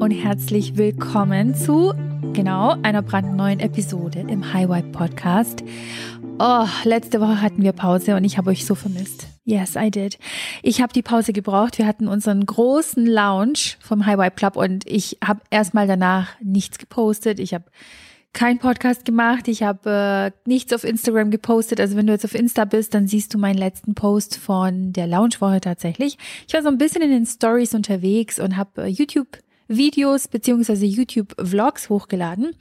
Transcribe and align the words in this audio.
und 0.00 0.12
herzlich 0.12 0.76
willkommen 0.76 1.56
zu 1.56 1.92
genau 2.32 2.76
einer 2.82 3.02
brandneuen 3.02 3.58
Episode 3.58 4.20
im 4.28 4.52
Highwipe 4.52 4.92
Podcast. 4.92 5.64
Oh, 6.38 6.66
letzte 6.84 7.20
Woche 7.20 7.42
hatten 7.42 7.62
wir 7.62 7.72
Pause 7.72 8.14
und 8.14 8.22
ich 8.22 8.38
habe 8.38 8.50
euch 8.50 8.64
so 8.64 8.76
vermisst. 8.76 9.26
Yes, 9.44 9.74
I 9.74 9.90
did. 9.90 10.18
Ich 10.62 10.80
habe 10.80 10.92
die 10.92 11.02
Pause 11.02 11.32
gebraucht. 11.32 11.78
Wir 11.78 11.86
hatten 11.86 12.06
unseren 12.06 12.46
großen 12.46 13.06
Lounge 13.06 13.58
vom 13.80 14.06
Highwipe 14.06 14.36
Club 14.36 14.56
und 14.56 14.88
ich 14.88 15.18
habe 15.24 15.40
erstmal 15.50 15.88
danach 15.88 16.28
nichts 16.40 16.78
gepostet. 16.78 17.40
Ich 17.40 17.52
habe 17.52 17.64
kein 18.32 18.60
Podcast 18.60 19.04
gemacht. 19.04 19.48
Ich 19.48 19.64
habe 19.64 20.32
äh, 20.32 20.48
nichts 20.48 20.72
auf 20.72 20.84
Instagram 20.84 21.32
gepostet. 21.32 21.80
Also 21.80 21.96
wenn 21.96 22.06
du 22.06 22.12
jetzt 22.12 22.24
auf 22.24 22.36
Insta 22.36 22.66
bist, 22.66 22.94
dann 22.94 23.08
siehst 23.08 23.34
du 23.34 23.38
meinen 23.38 23.58
letzten 23.58 23.94
Post 23.94 24.36
von 24.36 24.92
der 24.92 25.08
Lounge-Woche 25.08 25.60
tatsächlich. 25.60 26.18
Ich 26.46 26.54
war 26.54 26.62
so 26.62 26.68
ein 26.68 26.78
bisschen 26.78 27.02
in 27.02 27.10
den 27.10 27.26
Stories 27.26 27.74
unterwegs 27.74 28.38
und 28.38 28.56
habe 28.56 28.84
äh, 28.84 28.86
YouTube-Videos 29.68 30.28
beziehungsweise 30.28 30.86
YouTube-Vlogs 30.86 31.88
hochgeladen. 31.88 32.54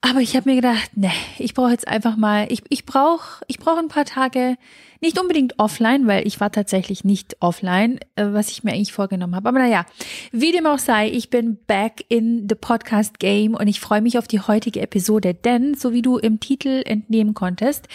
Aber 0.00 0.20
ich 0.20 0.36
habe 0.36 0.50
mir 0.50 0.56
gedacht, 0.56 0.94
ne, 0.98 1.10
ich 1.38 1.54
brauche 1.54 1.70
jetzt 1.70 1.88
einfach 1.88 2.16
mal, 2.16 2.46
ich, 2.50 2.62
ich 2.68 2.84
brauche 2.84 3.42
ich 3.48 3.58
brauch 3.58 3.78
ein 3.78 3.88
paar 3.88 4.04
Tage, 4.04 4.56
nicht 5.00 5.18
unbedingt 5.18 5.58
offline, 5.58 6.06
weil 6.06 6.26
ich 6.26 6.40
war 6.40 6.52
tatsächlich 6.52 7.04
nicht 7.04 7.38
offline, 7.40 7.98
äh, 8.16 8.26
was 8.26 8.50
ich 8.50 8.62
mir 8.62 8.72
eigentlich 8.72 8.92
vorgenommen 8.92 9.34
habe. 9.34 9.48
Aber 9.48 9.58
naja, 9.58 9.86
wie 10.30 10.52
dem 10.52 10.66
auch 10.66 10.78
sei, 10.78 11.08
ich 11.08 11.30
bin 11.30 11.56
back 11.66 12.04
in 12.08 12.46
the 12.50 12.54
Podcast 12.54 13.18
Game 13.18 13.54
und 13.54 13.66
ich 13.66 13.80
freue 13.80 14.02
mich 14.02 14.18
auf 14.18 14.28
die 14.28 14.40
heutige 14.40 14.82
Episode, 14.82 15.32
denn, 15.32 15.74
so 15.74 15.94
wie 15.94 16.02
du 16.02 16.18
im 16.18 16.38
Titel 16.38 16.82
entnehmen 16.84 17.32
konntest, 17.32 17.88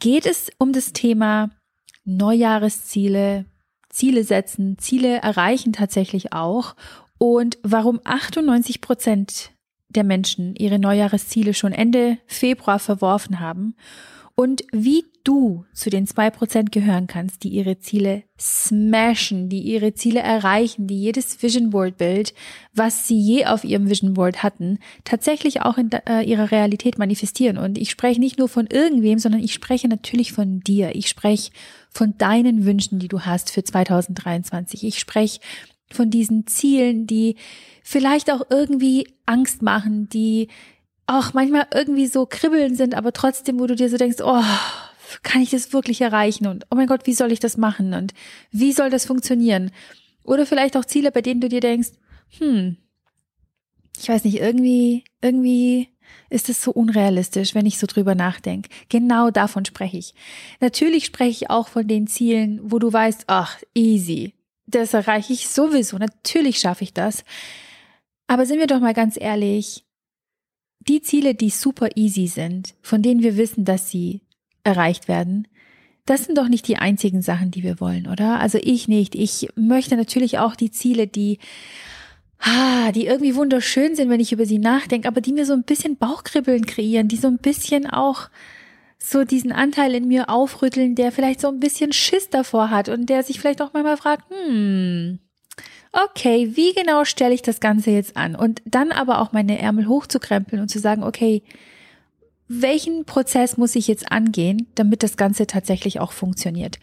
geht 0.00 0.24
es 0.24 0.50
um 0.56 0.72
das 0.72 0.94
Thema 0.94 1.50
Neujahresziele, 2.06 3.44
Ziele 3.90 4.24
setzen, 4.24 4.78
Ziele 4.78 5.18
erreichen 5.18 5.74
tatsächlich 5.74 6.32
auch 6.32 6.74
und 7.18 7.58
warum 7.62 8.00
98 8.04 8.80
Prozent 8.80 9.52
der 9.88 10.04
Menschen 10.04 10.54
ihre 10.56 10.78
Neujahresziele 10.78 11.54
schon 11.54 11.72
Ende 11.72 12.18
Februar 12.26 12.78
verworfen 12.78 13.40
haben 13.40 13.74
und 14.38 14.64
wie 14.70 15.06
du 15.24 15.64
zu 15.72 15.88
den 15.88 16.06
zwei 16.06 16.30
Prozent 16.30 16.70
gehören 16.70 17.06
kannst, 17.06 17.42
die 17.42 17.48
ihre 17.48 17.78
Ziele 17.78 18.22
smashen, 18.38 19.48
die 19.48 19.60
ihre 19.60 19.94
Ziele 19.94 20.20
erreichen, 20.20 20.86
die 20.86 21.00
jedes 21.00 21.42
Vision 21.42 21.70
Board 21.70 21.96
Bild, 21.96 22.34
was 22.74 23.08
sie 23.08 23.18
je 23.18 23.46
auf 23.46 23.64
ihrem 23.64 23.88
Vision 23.88 24.12
Board 24.12 24.42
hatten, 24.42 24.78
tatsächlich 25.04 25.62
auch 25.62 25.78
in 25.78 25.90
äh, 25.90 26.20
ihrer 26.22 26.50
Realität 26.50 26.98
manifestieren. 26.98 27.56
Und 27.56 27.78
ich 27.78 27.90
spreche 27.90 28.20
nicht 28.20 28.38
nur 28.38 28.48
von 28.48 28.66
irgendwem, 28.66 29.18
sondern 29.18 29.42
ich 29.42 29.54
spreche 29.54 29.88
natürlich 29.88 30.32
von 30.32 30.60
dir. 30.60 30.94
Ich 30.94 31.08
spreche 31.08 31.50
von 31.90 32.16
deinen 32.18 32.66
Wünschen, 32.66 32.98
die 32.98 33.08
du 33.08 33.20
hast 33.20 33.50
für 33.50 33.64
2023. 33.64 34.84
Ich 34.84 34.98
spreche 34.98 35.40
von 35.90 36.10
diesen 36.10 36.46
Zielen, 36.46 37.06
die 37.06 37.36
vielleicht 37.82 38.30
auch 38.30 38.42
irgendwie 38.50 39.08
Angst 39.24 39.62
machen, 39.62 40.08
die 40.08 40.48
auch 41.06 41.34
manchmal 41.34 41.66
irgendwie 41.72 42.06
so 42.06 42.26
kribbeln 42.26 42.74
sind, 42.74 42.94
aber 42.94 43.12
trotzdem, 43.12 43.60
wo 43.60 43.66
du 43.66 43.76
dir 43.76 43.88
so 43.88 43.96
denkst, 43.96 44.18
oh, 44.22 44.42
kann 45.22 45.42
ich 45.42 45.50
das 45.50 45.72
wirklich 45.72 46.00
erreichen? 46.00 46.46
Und 46.46 46.66
oh 46.70 46.74
mein 46.74 46.88
Gott, 46.88 47.06
wie 47.06 47.14
soll 47.14 47.30
ich 47.32 47.38
das 47.38 47.56
machen? 47.56 47.94
Und 47.94 48.12
wie 48.50 48.72
soll 48.72 48.90
das 48.90 49.06
funktionieren? 49.06 49.70
Oder 50.24 50.46
vielleicht 50.46 50.76
auch 50.76 50.84
Ziele, 50.84 51.12
bei 51.12 51.22
denen 51.22 51.40
du 51.40 51.48
dir 51.48 51.60
denkst, 51.60 51.90
hm, 52.38 52.76
ich 53.98 54.08
weiß 54.08 54.24
nicht, 54.24 54.40
irgendwie, 54.40 55.04
irgendwie 55.22 55.88
ist 56.28 56.48
es 56.48 56.62
so 56.62 56.72
unrealistisch, 56.72 57.54
wenn 57.54 57.66
ich 57.66 57.78
so 57.78 57.86
drüber 57.86 58.14
nachdenke. 58.14 58.68
Genau 58.88 59.30
davon 59.30 59.64
spreche 59.64 59.96
ich. 59.96 60.14
Natürlich 60.60 61.06
spreche 61.06 61.30
ich 61.30 61.50
auch 61.50 61.68
von 61.68 61.86
den 61.86 62.06
Zielen, 62.06 62.60
wo 62.62 62.78
du 62.78 62.92
weißt, 62.92 63.24
ach, 63.28 63.58
easy, 63.74 64.34
das 64.66 64.94
erreiche 64.94 65.32
ich 65.32 65.48
sowieso. 65.48 65.98
Natürlich 65.98 66.58
schaffe 66.58 66.84
ich 66.84 66.92
das. 66.92 67.24
Aber 68.26 68.46
sind 68.46 68.58
wir 68.58 68.66
doch 68.66 68.80
mal 68.80 68.94
ganz 68.94 69.16
ehrlich, 69.18 69.84
die 70.80 71.02
Ziele, 71.02 71.34
die 71.34 71.50
super 71.50 71.90
easy 71.96 72.26
sind, 72.26 72.74
von 72.82 73.02
denen 73.02 73.22
wir 73.22 73.36
wissen, 73.36 73.64
dass 73.64 73.90
sie 73.90 74.22
erreicht 74.64 75.08
werden, 75.08 75.48
das 76.06 76.24
sind 76.24 76.38
doch 76.38 76.48
nicht 76.48 76.68
die 76.68 76.76
einzigen 76.76 77.20
Sachen, 77.20 77.50
die 77.50 77.64
wir 77.64 77.80
wollen, 77.80 78.06
oder? 78.06 78.38
Also 78.38 78.58
ich 78.62 78.86
nicht. 78.86 79.16
Ich 79.16 79.48
möchte 79.56 79.96
natürlich 79.96 80.38
auch 80.38 80.54
die 80.54 80.70
Ziele, 80.70 81.08
die, 81.08 81.38
ah, 82.38 82.92
die 82.92 83.06
irgendwie 83.06 83.34
wunderschön 83.34 83.96
sind, 83.96 84.08
wenn 84.08 84.20
ich 84.20 84.32
über 84.32 84.46
sie 84.46 84.60
nachdenke, 84.60 85.08
aber 85.08 85.20
die 85.20 85.32
mir 85.32 85.44
so 85.44 85.52
ein 85.52 85.64
bisschen 85.64 85.96
Bauchkribbeln 85.96 86.64
kreieren, 86.64 87.08
die 87.08 87.16
so 87.16 87.26
ein 87.26 87.38
bisschen 87.38 87.90
auch 87.90 88.28
so 89.06 89.24
diesen 89.24 89.52
Anteil 89.52 89.94
in 89.94 90.08
mir 90.08 90.28
aufrütteln, 90.28 90.94
der 90.96 91.12
vielleicht 91.12 91.40
so 91.40 91.48
ein 91.48 91.60
bisschen 91.60 91.92
Schiss 91.92 92.28
davor 92.28 92.70
hat 92.70 92.88
und 92.88 93.06
der 93.06 93.22
sich 93.22 93.38
vielleicht 93.38 93.62
auch 93.62 93.72
manchmal 93.72 93.96
fragt, 93.96 94.24
hm, 94.30 95.20
okay, 95.92 96.56
wie 96.56 96.74
genau 96.74 97.04
stelle 97.04 97.34
ich 97.34 97.42
das 97.42 97.60
Ganze 97.60 97.92
jetzt 97.92 98.16
an? 98.16 98.34
Und 98.34 98.62
dann 98.64 98.90
aber 98.90 99.20
auch 99.20 99.32
meine 99.32 99.58
Ärmel 99.58 99.86
hochzukrempeln 99.86 100.60
und 100.60 100.68
zu 100.68 100.80
sagen, 100.80 101.04
okay, 101.04 101.42
welchen 102.48 103.04
Prozess 103.04 103.56
muss 103.56 103.76
ich 103.76 103.86
jetzt 103.86 104.10
angehen, 104.10 104.66
damit 104.74 105.02
das 105.02 105.16
Ganze 105.16 105.46
tatsächlich 105.46 106.00
auch 106.00 106.12
funktioniert? 106.12 106.78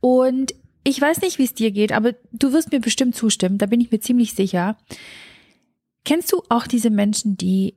Und 0.00 0.54
ich 0.82 1.00
weiß 1.00 1.20
nicht, 1.20 1.38
wie 1.38 1.44
es 1.44 1.54
dir 1.54 1.72
geht, 1.72 1.92
aber 1.92 2.14
du 2.32 2.52
wirst 2.52 2.72
mir 2.72 2.80
bestimmt 2.80 3.16
zustimmen, 3.16 3.58
da 3.58 3.66
bin 3.66 3.80
ich 3.80 3.90
mir 3.90 4.00
ziemlich 4.00 4.34
sicher. 4.34 4.78
Kennst 6.04 6.32
du 6.32 6.42
auch 6.48 6.66
diese 6.66 6.90
Menschen, 6.90 7.36
die 7.36 7.74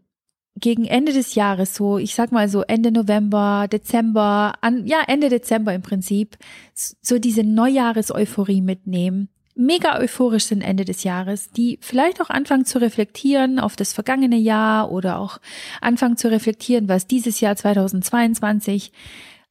gegen 0.59 0.85
Ende 0.85 1.13
des 1.13 1.35
Jahres, 1.35 1.75
so 1.75 1.97
ich 1.97 2.15
sag 2.15 2.31
mal 2.31 2.49
so 2.49 2.61
Ende 2.61 2.91
November, 2.91 3.67
Dezember, 3.71 4.53
an, 4.61 4.85
ja 4.85 4.97
Ende 5.07 5.29
Dezember 5.29 5.73
im 5.73 5.81
Prinzip, 5.81 6.37
so 6.73 7.19
diese 7.19 7.43
Neujahreseuphorie 7.43 8.61
mitnehmen, 8.61 9.29
mega 9.59 9.99
euphorisch 9.99 10.45
sind 10.45 10.61
Ende 10.61 10.85
des 10.85 11.03
Jahres, 11.03 11.51
die 11.51 11.77
vielleicht 11.81 12.21
auch 12.21 12.29
anfangen 12.29 12.65
zu 12.65 12.79
reflektieren 12.79 13.59
auf 13.59 13.75
das 13.75 13.91
vergangene 13.91 14.37
Jahr 14.37 14.89
oder 14.89 15.19
auch 15.19 15.39
anfangen 15.81 16.15
zu 16.15 16.31
reflektieren, 16.31 16.87
was 16.87 17.07
dieses 17.07 17.41
Jahr 17.41 17.57
2022 17.57 18.93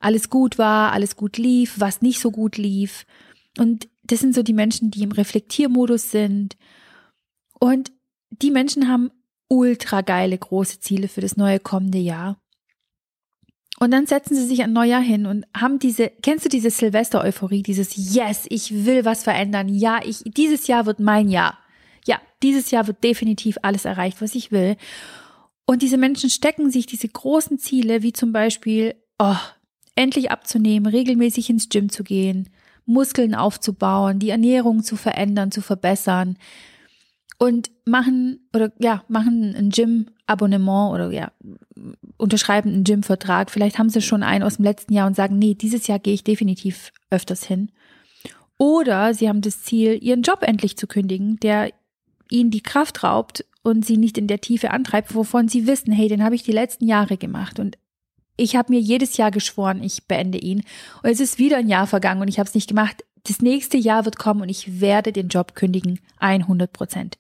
alles 0.00 0.30
gut 0.30 0.56
war, 0.56 0.92
alles 0.92 1.16
gut 1.16 1.36
lief, 1.36 1.74
was 1.78 2.00
nicht 2.00 2.20
so 2.20 2.30
gut 2.30 2.56
lief. 2.56 3.04
Und 3.58 3.88
das 4.02 4.20
sind 4.20 4.34
so 4.34 4.42
die 4.42 4.54
Menschen, 4.54 4.90
die 4.90 5.02
im 5.02 5.12
Reflektiermodus 5.12 6.10
sind. 6.10 6.56
Und 7.60 7.92
die 8.30 8.50
Menschen 8.50 8.88
haben 8.88 9.10
ultra 9.48 10.02
geile 10.02 10.36
große 10.36 10.80
Ziele 10.80 11.08
für 11.08 11.20
das 11.20 11.36
neue 11.36 11.60
kommende 11.60 11.98
Jahr. 11.98 12.40
Und 13.80 13.92
dann 13.92 14.06
setzen 14.06 14.34
sie 14.34 14.46
sich 14.46 14.62
ein 14.62 14.72
Neujahr 14.72 15.00
hin 15.00 15.26
und 15.26 15.46
haben 15.56 15.78
diese, 15.78 16.10
kennst 16.22 16.44
du 16.44 16.48
diese 16.48 16.70
Silvester-Euphorie, 16.70 17.62
dieses 17.62 17.94
Yes, 18.14 18.46
ich 18.48 18.84
will 18.84 19.04
was 19.04 19.22
verändern. 19.22 19.68
Ja, 19.68 20.00
ich, 20.04 20.22
dieses 20.26 20.66
Jahr 20.66 20.84
wird 20.84 20.98
mein 20.98 21.28
Jahr. 21.28 21.58
Ja, 22.04 22.20
dieses 22.42 22.72
Jahr 22.72 22.88
wird 22.88 23.04
definitiv 23.04 23.56
alles 23.62 23.84
erreicht, 23.84 24.20
was 24.20 24.34
ich 24.34 24.50
will. 24.50 24.76
Und 25.64 25.82
diese 25.82 25.96
Menschen 25.96 26.28
stecken 26.28 26.70
sich 26.70 26.86
diese 26.86 27.08
großen 27.08 27.58
Ziele, 27.58 28.02
wie 28.02 28.12
zum 28.12 28.32
Beispiel, 28.32 28.96
oh, 29.18 29.36
endlich 29.94 30.30
abzunehmen, 30.30 30.86
regelmäßig 30.86 31.50
ins 31.50 31.68
Gym 31.68 31.88
zu 31.88 32.02
gehen, 32.02 32.48
Muskeln 32.84 33.34
aufzubauen, 33.34 34.18
die 34.18 34.30
Ernährung 34.30 34.82
zu 34.82 34.96
verändern, 34.96 35.52
zu 35.52 35.60
verbessern, 35.60 36.38
und 37.38 37.70
machen 37.84 38.48
oder 38.54 38.72
ja, 38.78 39.04
machen 39.08 39.54
ein 39.56 39.70
Gym-Abonnement 39.70 40.92
oder 40.92 41.10
ja, 41.10 41.30
unterschreiben 42.16 42.72
einen 42.72 42.84
Gym-Vertrag. 42.84 43.50
Vielleicht 43.50 43.78
haben 43.78 43.90
sie 43.90 44.02
schon 44.02 44.22
einen 44.22 44.42
aus 44.42 44.56
dem 44.56 44.64
letzten 44.64 44.92
Jahr 44.92 45.06
und 45.06 45.14
sagen, 45.14 45.38
nee, 45.38 45.54
dieses 45.54 45.86
Jahr 45.86 46.00
gehe 46.00 46.14
ich 46.14 46.24
definitiv 46.24 46.92
öfters 47.10 47.44
hin. 47.44 47.70
Oder 48.58 49.14
sie 49.14 49.28
haben 49.28 49.40
das 49.40 49.62
Ziel, 49.62 50.02
ihren 50.02 50.22
Job 50.22 50.42
endlich 50.42 50.76
zu 50.76 50.88
kündigen, 50.88 51.38
der 51.38 51.70
ihnen 52.28 52.50
die 52.50 52.62
Kraft 52.62 53.04
raubt 53.04 53.44
und 53.62 53.86
sie 53.86 53.96
nicht 53.96 54.18
in 54.18 54.26
der 54.26 54.40
Tiefe 54.40 54.72
antreibt, 54.72 55.14
wovon 55.14 55.48
sie 55.48 55.66
wissen, 55.66 55.92
hey, 55.92 56.08
den 56.08 56.24
habe 56.24 56.34
ich 56.34 56.42
die 56.42 56.52
letzten 56.52 56.86
Jahre 56.86 57.16
gemacht 57.16 57.60
und 57.60 57.78
ich 58.40 58.54
habe 58.54 58.72
mir 58.72 58.80
jedes 58.80 59.16
Jahr 59.16 59.32
geschworen, 59.32 59.82
ich 59.82 60.06
beende 60.06 60.38
ihn. 60.38 60.62
Und 61.02 61.10
es 61.10 61.18
ist 61.18 61.38
wieder 61.38 61.56
ein 61.56 61.68
Jahr 61.68 61.88
vergangen 61.88 62.22
und 62.22 62.28
ich 62.28 62.38
habe 62.38 62.48
es 62.48 62.54
nicht 62.54 62.68
gemacht 62.68 63.02
das 63.28 63.40
nächste 63.40 63.76
Jahr 63.76 64.04
wird 64.04 64.18
kommen 64.18 64.42
und 64.42 64.48
ich 64.48 64.80
werde 64.80 65.12
den 65.12 65.28
Job 65.28 65.54
kündigen, 65.54 66.00
100 66.18 66.72
Prozent. 66.72 67.18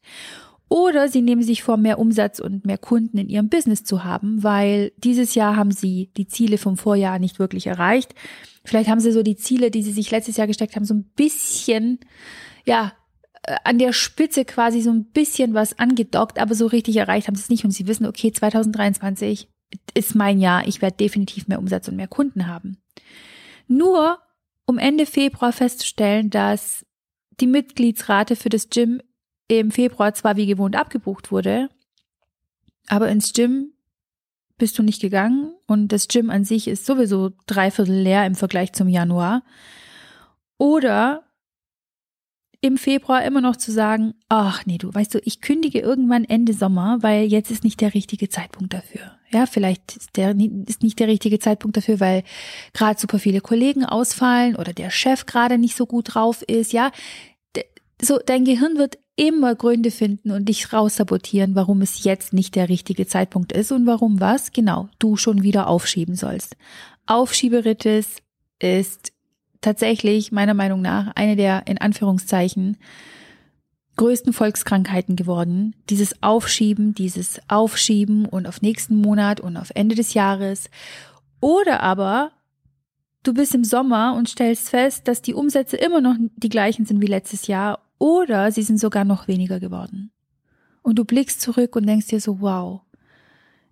Oder 0.68 1.08
sie 1.08 1.22
nehmen 1.22 1.42
sich 1.42 1.62
vor, 1.62 1.78
mehr 1.78 1.98
Umsatz 1.98 2.40
und 2.40 2.66
mehr 2.66 2.76
Kunden 2.76 3.16
in 3.16 3.28
ihrem 3.28 3.48
Business 3.48 3.84
zu 3.84 4.04
haben, 4.04 4.42
weil 4.42 4.92
dieses 4.98 5.34
Jahr 5.34 5.56
haben 5.56 5.70
sie 5.70 6.10
die 6.16 6.26
Ziele 6.26 6.58
vom 6.58 6.76
Vorjahr 6.76 7.18
nicht 7.18 7.38
wirklich 7.38 7.66
erreicht. 7.66 8.14
Vielleicht 8.64 8.90
haben 8.90 9.00
sie 9.00 9.12
so 9.12 9.22
die 9.22 9.36
Ziele, 9.36 9.70
die 9.70 9.82
sie 9.82 9.92
sich 9.92 10.10
letztes 10.10 10.36
Jahr 10.36 10.46
gesteckt 10.46 10.76
haben, 10.76 10.84
so 10.84 10.92
ein 10.92 11.04
bisschen, 11.16 12.00
ja, 12.66 12.92
äh, 13.44 13.56
an 13.64 13.78
der 13.78 13.94
Spitze 13.94 14.44
quasi 14.44 14.82
so 14.82 14.90
ein 14.90 15.06
bisschen 15.06 15.54
was 15.54 15.78
angedockt, 15.78 16.38
aber 16.38 16.54
so 16.54 16.66
richtig 16.66 16.96
erreicht 16.96 17.28
haben 17.28 17.34
sie 17.34 17.42
es 17.42 17.50
nicht 17.50 17.64
und 17.64 17.70
sie 17.70 17.86
wissen, 17.86 18.04
okay, 18.04 18.30
2023 18.30 19.48
ist 19.94 20.14
mein 20.14 20.38
Jahr, 20.38 20.68
ich 20.68 20.82
werde 20.82 20.98
definitiv 20.98 21.48
mehr 21.48 21.58
Umsatz 21.58 21.88
und 21.88 21.96
mehr 21.96 22.08
Kunden 22.08 22.46
haben. 22.46 22.76
Nur 23.68 24.18
um 24.68 24.76
Ende 24.76 25.06
Februar 25.06 25.52
festzustellen, 25.52 26.28
dass 26.28 26.84
die 27.40 27.46
Mitgliedsrate 27.46 28.36
für 28.36 28.50
das 28.50 28.68
Gym 28.68 29.00
im 29.48 29.70
Februar 29.70 30.12
zwar 30.12 30.36
wie 30.36 30.44
gewohnt 30.44 30.76
abgebucht 30.76 31.32
wurde, 31.32 31.70
aber 32.86 33.08
ins 33.08 33.32
Gym 33.32 33.72
bist 34.58 34.78
du 34.78 34.82
nicht 34.82 35.00
gegangen 35.00 35.54
und 35.66 35.88
das 35.88 36.06
Gym 36.06 36.28
an 36.28 36.44
sich 36.44 36.68
ist 36.68 36.84
sowieso 36.84 37.30
dreiviertel 37.46 37.94
leer 37.94 38.26
im 38.26 38.34
Vergleich 38.34 38.74
zum 38.74 38.88
Januar. 38.88 39.42
Oder 40.58 41.24
im 42.60 42.76
Februar 42.76 43.24
immer 43.24 43.40
noch 43.40 43.56
zu 43.56 43.70
sagen, 43.70 44.14
ach 44.28 44.66
nee, 44.66 44.78
du 44.78 44.92
weißt 44.92 45.14
du, 45.14 45.20
ich 45.24 45.40
kündige 45.40 45.78
irgendwann 45.78 46.24
Ende 46.24 46.52
Sommer, 46.52 46.98
weil 47.00 47.24
jetzt 47.24 47.50
ist 47.50 47.62
nicht 47.62 47.80
der 47.80 47.94
richtige 47.94 48.28
Zeitpunkt 48.28 48.74
dafür. 48.74 49.12
Ja, 49.30 49.46
vielleicht 49.46 49.96
ist, 49.96 50.16
der, 50.16 50.34
ist 50.66 50.82
nicht 50.82 50.98
der 50.98 51.08
richtige 51.08 51.38
Zeitpunkt 51.38 51.76
dafür, 51.76 52.00
weil 52.00 52.24
gerade 52.72 52.98
super 52.98 53.18
viele 53.18 53.40
Kollegen 53.40 53.84
ausfallen 53.84 54.56
oder 54.56 54.72
der 54.72 54.90
Chef 54.90 55.26
gerade 55.26 55.58
nicht 55.58 55.76
so 55.76 55.86
gut 55.86 56.14
drauf 56.14 56.42
ist. 56.42 56.72
Ja, 56.72 56.90
so 58.00 58.18
dein 58.24 58.44
Gehirn 58.44 58.76
wird 58.76 58.98
immer 59.16 59.54
Gründe 59.54 59.90
finden 59.90 60.30
und 60.30 60.48
dich 60.48 60.72
raussabotieren, 60.72 61.54
warum 61.54 61.82
es 61.82 62.04
jetzt 62.04 62.32
nicht 62.32 62.54
der 62.54 62.68
richtige 62.68 63.06
Zeitpunkt 63.06 63.52
ist 63.52 63.72
und 63.72 63.86
warum 63.86 64.20
was 64.20 64.52
genau 64.52 64.88
du 64.98 65.16
schon 65.16 65.42
wieder 65.42 65.66
aufschieben 65.66 66.14
sollst. 66.14 66.56
Aufschieberitis 67.06 68.22
ist 68.60 69.12
tatsächlich 69.60 70.32
meiner 70.32 70.54
Meinung 70.54 70.82
nach 70.82 71.12
eine 71.14 71.36
der 71.36 71.66
in 71.66 71.78
Anführungszeichen 71.78 72.76
größten 73.96 74.32
Volkskrankheiten 74.32 75.16
geworden. 75.16 75.74
Dieses 75.90 76.22
Aufschieben, 76.22 76.94
dieses 76.94 77.40
Aufschieben 77.48 78.24
und 78.24 78.46
auf 78.46 78.62
nächsten 78.62 78.96
Monat 78.96 79.40
und 79.40 79.56
auf 79.56 79.70
Ende 79.74 79.94
des 79.94 80.14
Jahres. 80.14 80.70
Oder 81.40 81.82
aber 81.82 82.32
du 83.24 83.34
bist 83.34 83.54
im 83.54 83.64
Sommer 83.64 84.14
und 84.16 84.28
stellst 84.28 84.70
fest, 84.70 85.06
dass 85.06 85.20
die 85.20 85.34
Umsätze 85.34 85.76
immer 85.76 86.00
noch 86.00 86.14
die 86.36 86.48
gleichen 86.48 86.86
sind 86.86 87.02
wie 87.02 87.06
letztes 87.06 87.46
Jahr 87.46 87.80
oder 87.98 88.52
sie 88.52 88.62
sind 88.62 88.78
sogar 88.78 89.04
noch 89.04 89.28
weniger 89.28 89.60
geworden. 89.60 90.12
Und 90.82 90.98
du 90.98 91.04
blickst 91.04 91.40
zurück 91.40 91.76
und 91.76 91.86
denkst 91.86 92.06
dir 92.06 92.20
so, 92.20 92.40
wow. 92.40 92.80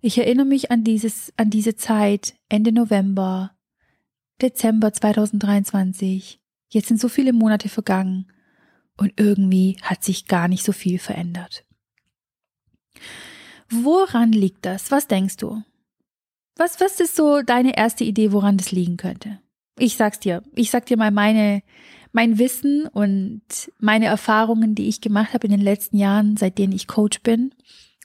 Ich 0.01 0.17
erinnere 0.17 0.45
mich 0.45 0.69
an 0.69 0.83
dieses, 0.83 1.33
an 1.37 1.49
diese 1.49 1.75
Zeit, 1.75 2.35
Ende 2.49 2.71
November, 2.71 3.51
Dezember 4.41 4.93
2023. 4.93 6.39
Jetzt 6.69 6.87
sind 6.87 6.99
so 6.99 7.09
viele 7.09 7.33
Monate 7.33 7.69
vergangen 7.69 8.27
und 8.97 9.13
irgendwie 9.17 9.77
hat 9.81 10.03
sich 10.03 10.27
gar 10.27 10.47
nicht 10.47 10.63
so 10.63 10.71
viel 10.71 10.99
verändert. 10.99 11.65
Woran 13.69 14.31
liegt 14.31 14.65
das? 14.65 14.91
Was 14.91 15.07
denkst 15.07 15.37
du? 15.37 15.63
Was, 16.55 16.79
was 16.79 16.99
ist 16.99 17.15
so 17.15 17.41
deine 17.41 17.77
erste 17.77 18.03
Idee, 18.03 18.31
woran 18.31 18.57
das 18.57 18.71
liegen 18.71 18.97
könnte? 18.97 19.39
Ich 19.77 19.95
sag's 19.95 20.19
dir. 20.19 20.43
Ich 20.55 20.71
sag 20.71 20.85
dir 20.85 20.97
mal 20.97 21.11
meine, 21.11 21.61
mein 22.11 22.39
Wissen 22.39 22.87
und 22.87 23.41
meine 23.79 24.05
Erfahrungen, 24.05 24.73
die 24.73 24.87
ich 24.87 25.01
gemacht 25.01 25.33
habe 25.33 25.47
in 25.47 25.51
den 25.51 25.61
letzten 25.61 25.97
Jahren, 25.97 26.37
seitdem 26.37 26.71
ich 26.71 26.87
Coach 26.87 27.21
bin 27.21 27.53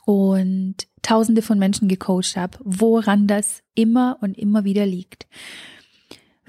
und 0.05 0.76
tausende 1.02 1.43
von 1.43 1.58
Menschen 1.58 1.88
gecoacht 1.88 2.37
habe, 2.37 2.58
woran 2.62 3.26
das 3.26 3.62
immer 3.75 4.19
und 4.20 4.38
immer 4.38 4.64
wieder 4.64 4.87
liegt. 4.87 5.26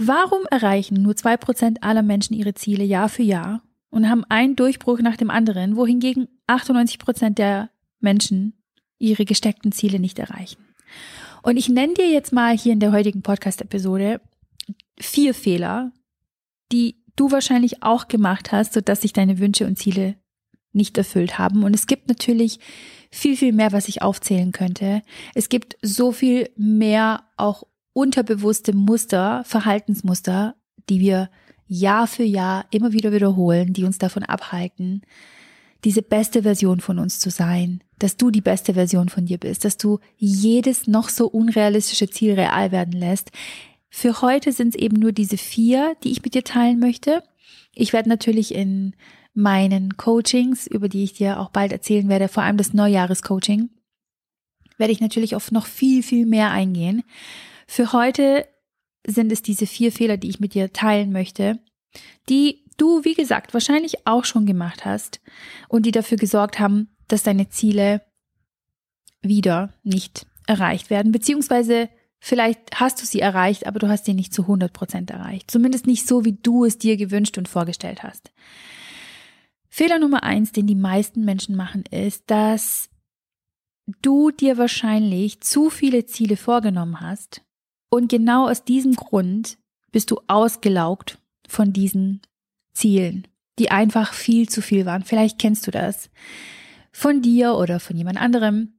Warum 0.05 0.41
erreichen 0.51 1.01
nur 1.01 1.15
zwei 1.15 1.37
Prozent 1.37 1.81
aller 1.81 2.01
Menschen 2.01 2.33
ihre 2.33 2.53
Ziele 2.53 2.83
Jahr 2.83 3.07
für 3.07 3.23
Jahr 3.23 3.63
und 3.89 4.09
haben 4.09 4.25
einen 4.25 4.57
Durchbruch 4.57 4.99
nach 4.99 5.15
dem 5.15 5.29
anderen, 5.29 5.77
wohingegen 5.77 6.27
98 6.47 6.99
Prozent 6.99 7.37
der 7.37 7.69
Menschen 8.01 8.61
ihre 8.99 9.23
gesteckten 9.23 9.71
Ziele 9.71 9.99
nicht 9.99 10.19
erreichen? 10.19 10.65
Und 11.41 11.55
ich 11.55 11.69
nenne 11.69 11.93
dir 11.93 12.09
jetzt 12.09 12.33
mal 12.33 12.57
hier 12.57 12.73
in 12.73 12.81
der 12.81 12.91
heutigen 12.91 13.21
Podcast-Episode 13.21 14.19
vier 14.99 15.33
Fehler, 15.33 15.93
die 16.73 17.01
du 17.15 17.31
wahrscheinlich 17.31 17.81
auch 17.81 18.09
gemacht 18.09 18.51
hast, 18.51 18.73
sodass 18.73 19.01
sich 19.01 19.13
deine 19.13 19.39
Wünsche 19.39 19.65
und 19.65 19.79
Ziele 19.79 20.15
nicht 20.73 20.97
erfüllt 20.97 21.37
haben. 21.37 21.63
Und 21.63 21.73
es 21.73 21.87
gibt 21.87 22.09
natürlich 22.09 22.59
viel, 23.09 23.37
viel 23.37 23.53
mehr, 23.53 23.71
was 23.71 23.87
ich 23.87 24.01
aufzählen 24.01 24.51
könnte. 24.51 25.01
Es 25.33 25.47
gibt 25.47 25.77
so 25.81 26.11
viel 26.11 26.49
mehr 26.57 27.23
auch 27.37 27.63
unterbewusste 27.93 28.73
Muster, 28.73 29.43
Verhaltensmuster, 29.45 30.55
die 30.89 30.99
wir 30.99 31.29
Jahr 31.67 32.07
für 32.07 32.23
Jahr 32.23 32.65
immer 32.71 32.91
wieder 32.91 33.11
wiederholen, 33.11 33.73
die 33.73 33.83
uns 33.83 33.97
davon 33.97 34.23
abhalten, 34.23 35.01
diese 35.83 36.01
beste 36.01 36.43
Version 36.43 36.79
von 36.79 36.99
uns 36.99 37.19
zu 37.19 37.29
sein, 37.29 37.83
dass 37.99 38.17
du 38.17 38.31
die 38.31 38.41
beste 38.41 38.73
Version 38.73 39.09
von 39.09 39.25
dir 39.25 39.37
bist, 39.37 39.65
dass 39.65 39.77
du 39.77 39.99
jedes 40.17 40.87
noch 40.87 41.09
so 41.09 41.27
unrealistische 41.27 42.09
Ziel 42.09 42.33
real 42.33 42.71
werden 42.71 42.93
lässt. 42.93 43.31
Für 43.89 44.21
heute 44.21 44.51
sind 44.51 44.75
es 44.75 44.81
eben 44.81 44.97
nur 44.97 45.11
diese 45.11 45.37
vier, 45.37 45.95
die 46.03 46.11
ich 46.11 46.23
mit 46.23 46.35
dir 46.35 46.43
teilen 46.43 46.79
möchte. 46.79 47.23
Ich 47.75 47.93
werde 47.93 48.09
natürlich 48.09 48.53
in 48.53 48.95
meinen 49.33 49.97
Coachings, 49.97 50.67
über 50.67 50.89
die 50.89 51.03
ich 51.03 51.13
dir 51.13 51.39
auch 51.39 51.49
bald 51.49 51.71
erzählen 51.71 52.07
werde, 52.07 52.27
vor 52.27 52.43
allem 52.43 52.57
das 52.57 52.73
Neujahrescoaching, 52.73 53.69
werde 54.77 54.93
ich 54.93 55.01
natürlich 55.01 55.35
auf 55.35 55.51
noch 55.51 55.65
viel, 55.65 56.03
viel 56.03 56.25
mehr 56.25 56.51
eingehen. 56.51 57.03
Für 57.75 57.91
heute 57.91 58.47
sind 59.03 59.31
es 59.31 59.41
diese 59.41 59.65
vier 59.65 59.91
Fehler, 59.91 60.17
die 60.17 60.29
ich 60.29 60.39
mit 60.39 60.53
dir 60.53 60.73
teilen 60.73 61.11
möchte, 61.11 61.57
die 62.29 62.63
du, 62.77 63.03
wie 63.03 63.15
gesagt, 63.15 63.55
wahrscheinlich 63.55 64.05
auch 64.05 64.25
schon 64.25 64.45
gemacht 64.45 64.85
hast 64.85 65.21
und 65.69 65.87
die 65.87 65.91
dafür 65.91 66.17
gesorgt 66.19 66.59
haben, 66.59 66.95
dass 67.07 67.23
deine 67.23 67.49
Ziele 67.49 68.05
wieder 69.23 69.73
nicht 69.81 70.27
erreicht 70.45 70.91
werden, 70.91 71.11
beziehungsweise 71.11 71.89
vielleicht 72.19 72.79
hast 72.79 73.01
du 73.01 73.07
sie 73.07 73.21
erreicht, 73.21 73.65
aber 73.65 73.79
du 73.79 73.87
hast 73.89 74.05
sie 74.05 74.13
nicht 74.13 74.35
zu 74.35 74.43
100 74.43 74.71
Prozent 74.71 75.09
erreicht. 75.09 75.49
Zumindest 75.49 75.87
nicht 75.87 76.07
so, 76.07 76.25
wie 76.25 76.33
du 76.33 76.65
es 76.65 76.77
dir 76.77 76.95
gewünscht 76.95 77.39
und 77.39 77.47
vorgestellt 77.47 78.03
hast. 78.03 78.31
Fehler 79.67 79.97
Nummer 79.97 80.21
eins, 80.21 80.51
den 80.51 80.67
die 80.67 80.75
meisten 80.75 81.25
Menschen 81.25 81.55
machen, 81.55 81.85
ist, 81.89 82.25
dass 82.27 82.91
du 84.03 84.29
dir 84.29 84.59
wahrscheinlich 84.59 85.41
zu 85.41 85.71
viele 85.71 86.05
Ziele 86.05 86.37
vorgenommen 86.37 87.01
hast 87.01 87.41
und 87.93 88.07
genau 88.07 88.49
aus 88.49 88.63
diesem 88.63 88.95
Grund 88.95 89.59
bist 89.91 90.09
du 90.09 90.19
ausgelaugt 90.25 91.19
von 91.47 91.73
diesen 91.73 92.21
Zielen, 92.73 93.27
die 93.59 93.69
einfach 93.69 94.15
viel 94.15 94.49
zu 94.49 94.63
viel 94.63 94.87
waren. 94.87 95.03
Vielleicht 95.03 95.37
kennst 95.37 95.67
du 95.67 95.69
das 95.69 96.09
von 96.91 97.21
dir 97.21 97.53
oder 97.53 97.79
von 97.79 97.95
jemand 97.95 98.19
anderem. 98.19 98.73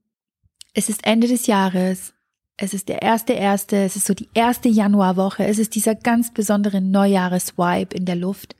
Es 0.73 0.89
ist 0.89 1.07
Ende 1.07 1.29
des 1.29 1.47
Jahres. 1.47 2.13
Es 2.57 2.75
ist 2.75 2.89
der 2.89 3.03
erste 3.03 3.35
erste. 3.35 3.77
Es 3.77 3.95
ist 3.95 4.07
so 4.07 4.15
die 4.15 4.31
erste 4.35 4.69
Januarwoche. 4.69 5.47
Es 5.47 5.61
ist 5.61 5.77
dieser 5.77 5.95
ganz 5.95 6.35
besondere 6.35 6.81
Neujahresvibe 6.81 7.95
in 7.95 8.07
der 8.07 8.17
Luft. 8.17 8.57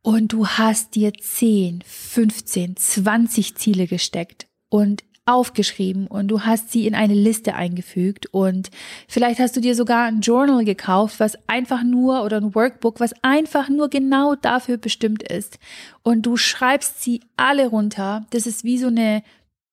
Und 0.00 0.32
du 0.32 0.44
hast 0.48 0.96
dir 0.96 1.12
10, 1.12 1.84
15, 1.86 2.78
20 2.78 3.54
Ziele 3.54 3.86
gesteckt. 3.86 4.48
Und 4.70 5.04
aufgeschrieben 5.24 6.08
und 6.08 6.28
du 6.28 6.40
hast 6.40 6.72
sie 6.72 6.86
in 6.86 6.94
eine 6.94 7.14
Liste 7.14 7.54
eingefügt 7.54 8.26
und 8.32 8.70
vielleicht 9.06 9.38
hast 9.38 9.56
du 9.56 9.60
dir 9.60 9.76
sogar 9.76 10.06
ein 10.06 10.20
Journal 10.20 10.64
gekauft, 10.64 11.20
was 11.20 11.38
einfach 11.46 11.84
nur 11.84 12.24
oder 12.24 12.38
ein 12.38 12.54
Workbook, 12.54 12.98
was 12.98 13.14
einfach 13.22 13.68
nur 13.68 13.88
genau 13.88 14.34
dafür 14.34 14.78
bestimmt 14.78 15.22
ist 15.22 15.58
und 16.02 16.22
du 16.22 16.36
schreibst 16.36 17.02
sie 17.02 17.20
alle 17.36 17.68
runter. 17.68 18.26
Das 18.30 18.46
ist 18.46 18.64
wie 18.64 18.78
so 18.78 18.88
eine 18.88 19.22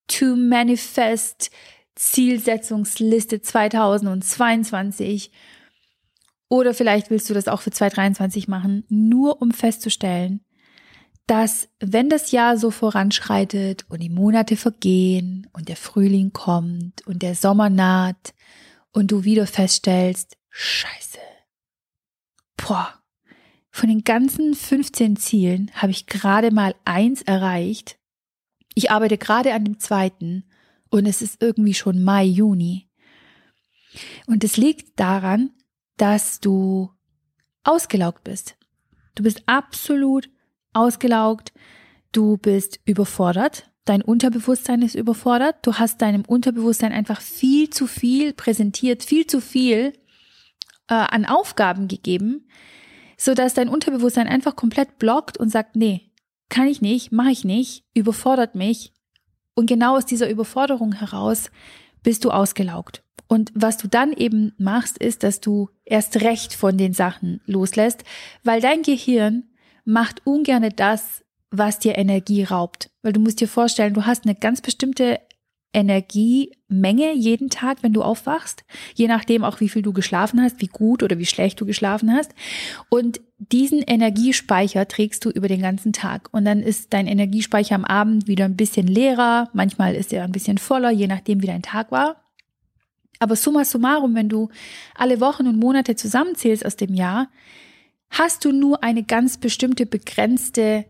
to 0.07 0.35
manifest 0.35 1.51
Zielsetzungsliste 1.95 3.41
2022. 3.41 5.31
Oder 6.47 6.74
vielleicht 6.74 7.09
willst 7.12 7.29
du 7.29 7.33
das 7.33 7.47
auch 7.47 7.62
für 7.62 7.71
2023 7.71 8.47
machen, 8.47 8.85
nur 8.89 9.41
um 9.41 9.51
festzustellen, 9.51 10.39
dass 11.29 11.69
wenn 11.79 12.09
das 12.09 12.31
Jahr 12.31 12.57
so 12.57 12.71
voranschreitet 12.71 13.86
und 13.88 14.01
die 14.01 14.09
Monate 14.09 14.57
vergehen 14.57 15.48
und 15.53 15.69
der 15.69 15.75
Frühling 15.75 16.33
kommt 16.33 17.05
und 17.05 17.21
der 17.21 17.36
Sommer 17.36 17.69
naht 17.69 18.33
und 18.91 19.12
du 19.12 19.25
wieder 19.25 19.45
feststellst, 19.45 20.38
scheiße, 20.50 21.19
boah, 22.57 22.95
von 23.69 23.89
den 23.89 24.03
ganzen 24.03 24.55
15 24.55 25.17
Zielen 25.17 25.69
habe 25.75 25.91
ich 25.91 26.07
gerade 26.07 26.50
mal 26.50 26.74
eins 26.83 27.21
erreicht. 27.21 28.00
Ich 28.74 28.89
arbeite 28.89 29.19
gerade 29.19 29.53
an 29.53 29.65
dem 29.65 29.79
zweiten 29.79 30.45
und 30.89 31.05
es 31.05 31.21
ist 31.21 31.43
irgendwie 31.43 31.75
schon 31.75 32.03
Mai, 32.03 32.24
Juni. 32.24 32.89
Und 34.25 34.43
es 34.43 34.57
liegt 34.57 35.00
daran, 35.00 35.51
dass 35.95 36.39
du 36.39 36.89
ausgelaugt 37.63 38.24
bist. 38.24 38.57
Du 39.13 39.21
bist 39.21 39.43
absolut 39.45 40.27
ausgelaugt, 40.79 41.51
du 42.12 42.38
bist 42.38 42.79
überfordert, 42.86 43.69
dein 43.86 44.01
Unterbewusstsein 44.01 44.81
ist 44.81 44.95
überfordert, 44.95 45.57
du 45.63 45.75
hast 45.75 46.01
deinem 46.01 46.24
Unterbewusstsein 46.25 46.91
einfach 46.91 47.21
viel 47.21 47.69
zu 47.69 47.88
viel 47.88 48.33
präsentiert, 48.33 49.03
viel 49.03 49.27
zu 49.27 49.41
viel 49.41 49.93
äh, 50.88 50.93
an 50.93 51.25
Aufgaben 51.25 51.88
gegeben, 51.88 52.48
so 53.17 53.33
dass 53.33 53.53
dein 53.53 53.69
Unterbewusstsein 53.69 54.27
einfach 54.27 54.55
komplett 54.55 54.98
blockt 54.98 55.38
und 55.38 55.50
sagt, 55.50 55.75
nee, 55.75 56.12
kann 56.50 56.67
ich 56.67 56.81
nicht, 56.81 57.12
mache 57.12 57.31
ich 57.31 57.43
nicht, 57.43 57.83
überfordert 57.93 58.55
mich. 58.55 58.93
Und 59.55 59.67
genau 59.67 59.98
aus 59.98 60.05
dieser 60.05 60.29
Überforderung 60.29 60.93
heraus 60.93 61.51
bist 62.01 62.25
du 62.25 62.31
ausgelaugt. 62.31 63.03
Und 63.27 63.51
was 63.53 63.77
du 63.77 63.88
dann 63.88 64.13
eben 64.13 64.53
machst, 64.57 64.98
ist, 64.98 65.24
dass 65.24 65.39
du 65.39 65.69
erst 65.86 66.21
recht 66.21 66.53
von 66.53 66.77
den 66.77 66.93
Sachen 66.93 67.41
loslässt, 67.45 68.03
weil 68.43 68.62
dein 68.62 68.81
Gehirn 68.81 69.50
macht 69.89 70.22
ungerne 70.25 70.69
das, 70.69 71.24
was 71.50 71.79
dir 71.79 71.98
Energie 71.98 72.43
raubt. 72.43 72.91
Weil 73.01 73.13
du 73.13 73.19
musst 73.19 73.41
dir 73.41 73.48
vorstellen, 73.48 73.96
du 73.96 74.05
hast 74.05 74.25
eine 74.25 74.36
ganz 74.36 74.62
bestimmte 74.62 75.19
Energiemenge 75.74 77.13
jeden 77.13 77.50
Tag, 77.50 77.81
wenn 77.81 77.93
du 77.93 78.01
aufwachst, 78.01 78.63
je 78.96 79.08
nachdem 79.08 79.43
auch 79.43 79.60
wie 79.60 79.69
viel 79.69 79.81
du 79.81 79.93
geschlafen 79.93 80.41
hast, 80.41 80.62
wie 80.62 80.67
gut 80.67 81.03
oder 81.03 81.17
wie 81.17 81.25
schlecht 81.25 81.60
du 81.60 81.65
geschlafen 81.65 82.13
hast. 82.13 82.34
Und 82.89 83.19
diesen 83.38 83.81
Energiespeicher 83.81 84.88
trägst 84.88 85.25
du 85.25 85.29
über 85.29 85.48
den 85.48 85.62
ganzen 85.62 85.93
Tag 85.93 86.29
und 86.31 86.46
dann 86.46 86.62
ist 86.62 86.93
dein 86.93 87.08
Energiespeicher 87.08 87.75
am 87.75 87.86
Abend 87.86 88.27
wieder 88.27 88.46
ein 88.46 88.58
bisschen 88.58 88.88
leerer, 88.88 89.50
manchmal 89.53 89.96
ist 89.96 90.13
er 90.13 90.24
ein 90.24 90.31
bisschen 90.31 90.58
voller, 90.58 90.91
je 90.91 91.08
nachdem 91.08 91.41
wie 91.41 91.48
dein 91.48 91.62
Tag 91.62 91.91
war. 91.91 92.15
Aber 93.19 93.36
summa 93.36 93.65
summarum, 93.65 94.15
wenn 94.15 94.29
du 94.29 94.50
alle 94.96 95.19
Wochen 95.19 95.48
und 95.48 95.60
Monate 95.60 95.96
zusammenzählst 95.96 96.65
aus 96.65 96.77
dem 96.77 96.93
Jahr, 96.93 97.27
hast 98.09 98.45
du 98.45 98.51
nur 98.51 98.83
eine 98.83 99.03
ganz 99.03 99.37
bestimmte 99.37 99.85
begrenzte 99.85 100.85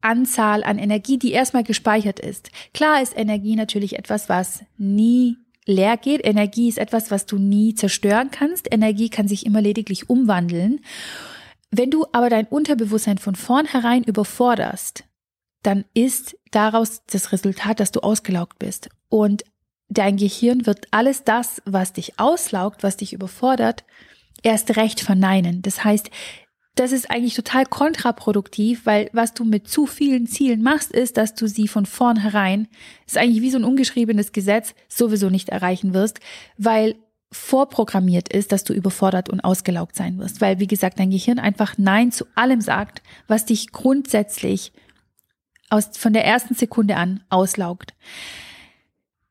Anzahl 0.00 0.64
an 0.64 0.78
Energie, 0.78 1.18
die 1.18 1.32
erstmal 1.32 1.64
gespeichert 1.64 2.20
ist. 2.20 2.50
Klar 2.72 3.02
ist 3.02 3.16
Energie 3.16 3.56
natürlich 3.56 3.98
etwas, 3.98 4.28
was 4.28 4.64
nie 4.78 5.36
leer 5.66 5.96
geht. 5.96 6.24
Energie 6.24 6.68
ist 6.68 6.78
etwas, 6.78 7.10
was 7.10 7.26
du 7.26 7.38
nie 7.38 7.74
zerstören 7.74 8.30
kannst. 8.30 8.72
Energie 8.72 9.10
kann 9.10 9.28
sich 9.28 9.46
immer 9.46 9.60
lediglich 9.60 10.08
umwandeln. 10.08 10.80
Wenn 11.70 11.90
du 11.90 12.06
aber 12.12 12.30
dein 12.30 12.46
Unterbewusstsein 12.46 13.18
von 13.18 13.36
vornherein 13.36 14.02
überforderst, 14.02 15.04
dann 15.62 15.84
ist 15.94 16.36
daraus 16.50 17.02
das 17.06 17.32
Resultat, 17.32 17.80
dass 17.80 17.92
du 17.92 18.00
ausgelaugt 18.00 18.58
bist. 18.58 18.88
Und 19.08 19.44
dein 19.88 20.16
Gehirn 20.16 20.66
wird 20.66 20.88
alles 20.90 21.24
das, 21.24 21.62
was 21.64 21.92
dich 21.92 22.18
auslaugt, 22.18 22.82
was 22.82 22.96
dich 22.96 23.12
überfordert, 23.12 23.84
erst 24.42 24.76
recht 24.76 25.00
verneinen. 25.00 25.62
Das 25.62 25.84
heißt, 25.84 26.10
das 26.76 26.92
ist 26.92 27.10
eigentlich 27.10 27.34
total 27.34 27.66
kontraproduktiv, 27.66 28.86
weil 28.86 29.10
was 29.12 29.34
du 29.34 29.44
mit 29.44 29.68
zu 29.68 29.86
vielen 29.86 30.26
Zielen 30.26 30.62
machst, 30.62 30.92
ist, 30.92 31.16
dass 31.16 31.34
du 31.34 31.46
sie 31.46 31.68
von 31.68 31.84
vornherein, 31.84 32.68
ist 33.06 33.18
eigentlich 33.18 33.42
wie 33.42 33.50
so 33.50 33.58
ein 33.58 33.64
ungeschriebenes 33.64 34.32
Gesetz, 34.32 34.74
sowieso 34.88 35.30
nicht 35.30 35.48
erreichen 35.48 35.92
wirst, 35.92 36.20
weil 36.56 36.96
vorprogrammiert 37.32 38.32
ist, 38.32 38.50
dass 38.50 38.64
du 38.64 38.72
überfordert 38.72 39.28
und 39.28 39.40
ausgelaugt 39.40 39.94
sein 39.94 40.18
wirst, 40.18 40.40
weil 40.40 40.58
wie 40.58 40.66
gesagt 40.66 40.98
dein 40.98 41.10
Gehirn 41.10 41.38
einfach 41.38 41.74
Nein 41.76 42.12
zu 42.12 42.24
allem 42.34 42.60
sagt, 42.60 43.02
was 43.28 43.44
dich 43.44 43.70
grundsätzlich 43.72 44.72
aus, 45.68 45.90
von 45.96 46.12
der 46.12 46.24
ersten 46.24 46.54
Sekunde 46.54 46.96
an 46.96 47.22
auslaugt. 47.28 47.94